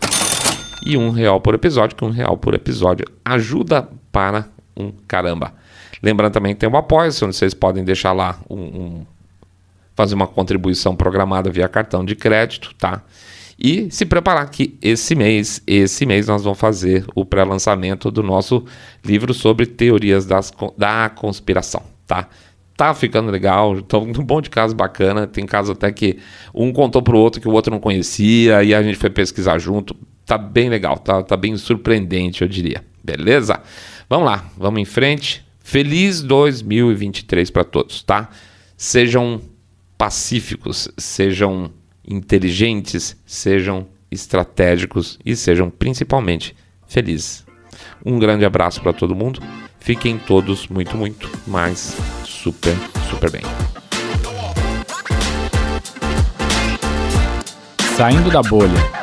e 0.85 0.95
um 0.95 1.09
real 1.09 1.41
por 1.41 1.53
episódio, 1.53 1.95
que 1.95 2.05
um 2.05 2.09
real 2.09 2.37
por 2.37 2.53
episódio 2.53 3.05
ajuda 3.23 3.87
para 4.11 4.47
um 4.77 4.91
caramba. 5.07 5.53
Lembrando 6.01 6.33
também 6.33 6.53
que 6.53 6.59
tem 6.59 6.69
um 6.69 6.77
apoio, 6.77 7.09
onde 7.09 7.35
vocês 7.35 7.53
podem 7.53 7.83
deixar 7.83 8.13
lá 8.13 8.39
um, 8.49 8.59
um, 8.59 9.05
fazer 9.95 10.15
uma 10.15 10.27
contribuição 10.27 10.95
programada 10.95 11.49
via 11.49 11.67
cartão 11.67 12.05
de 12.05 12.15
crédito, 12.15 12.73
tá? 12.75 13.01
E 13.57 13.89
se 13.89 14.05
preparar 14.05 14.49
que 14.49 14.77
esse 14.81 15.15
mês, 15.15 15.61
esse 15.65 16.05
mês 16.05 16.27
nós 16.27 16.43
vamos 16.43 16.59
fazer 16.59 17.05
o 17.15 17.25
pré-lançamento 17.25 18.11
do 18.11 18.21
nosso 18.21 18.65
livro 19.03 19.33
sobre 19.33 19.65
teorias 19.65 20.25
das, 20.25 20.51
da 20.77 21.09
conspiração, 21.09 21.81
tá? 22.05 22.27
tá 22.75 22.93
ficando 22.93 23.31
legal, 23.31 23.77
estão 23.77 24.03
um 24.03 24.11
bom 24.23 24.41
de 24.41 24.49
casos 24.49 24.73
bacana, 24.73 25.25
tem 25.25 25.45
casos 25.45 25.71
até 25.71 25.91
que 25.91 26.19
um 26.53 26.71
contou 26.73 27.01
pro 27.01 27.17
outro 27.17 27.39
que 27.41 27.47
o 27.47 27.51
outro 27.51 27.71
não 27.71 27.79
conhecia, 27.79 28.63
e 28.63 28.73
a 28.73 28.83
gente 28.83 28.97
foi 28.97 29.09
pesquisar 29.09 29.57
junto, 29.57 29.95
tá 30.25 30.37
bem 30.37 30.69
legal, 30.69 30.97
tá, 30.97 31.23
tá 31.23 31.37
bem 31.37 31.55
surpreendente, 31.57 32.41
eu 32.41 32.47
diria. 32.47 32.83
Beleza? 33.03 33.61
Vamos 34.09 34.25
lá, 34.25 34.45
vamos 34.57 34.81
em 34.81 34.85
frente. 34.85 35.45
Feliz 35.59 36.21
2023 36.21 37.49
para 37.49 37.63
todos, 37.63 38.03
tá? 38.03 38.29
Sejam 38.75 39.41
pacíficos, 39.97 40.89
sejam 40.97 41.71
inteligentes, 42.07 43.17
sejam 43.25 43.87
estratégicos 44.11 45.19
e 45.25 45.35
sejam 45.35 45.69
principalmente 45.69 46.55
felizes. 46.87 47.45
Um 48.05 48.19
grande 48.19 48.45
abraço 48.45 48.81
para 48.81 48.93
todo 48.93 49.15
mundo. 49.15 49.41
Fiquem 49.79 50.17
todos 50.17 50.67
muito, 50.67 50.97
muito 50.97 51.29
mais 51.45 51.95
super, 52.23 52.75
super 53.09 53.29
bem. 53.29 53.41
Saindo 57.95 58.29
da 58.29 58.41
bolha. 58.41 58.94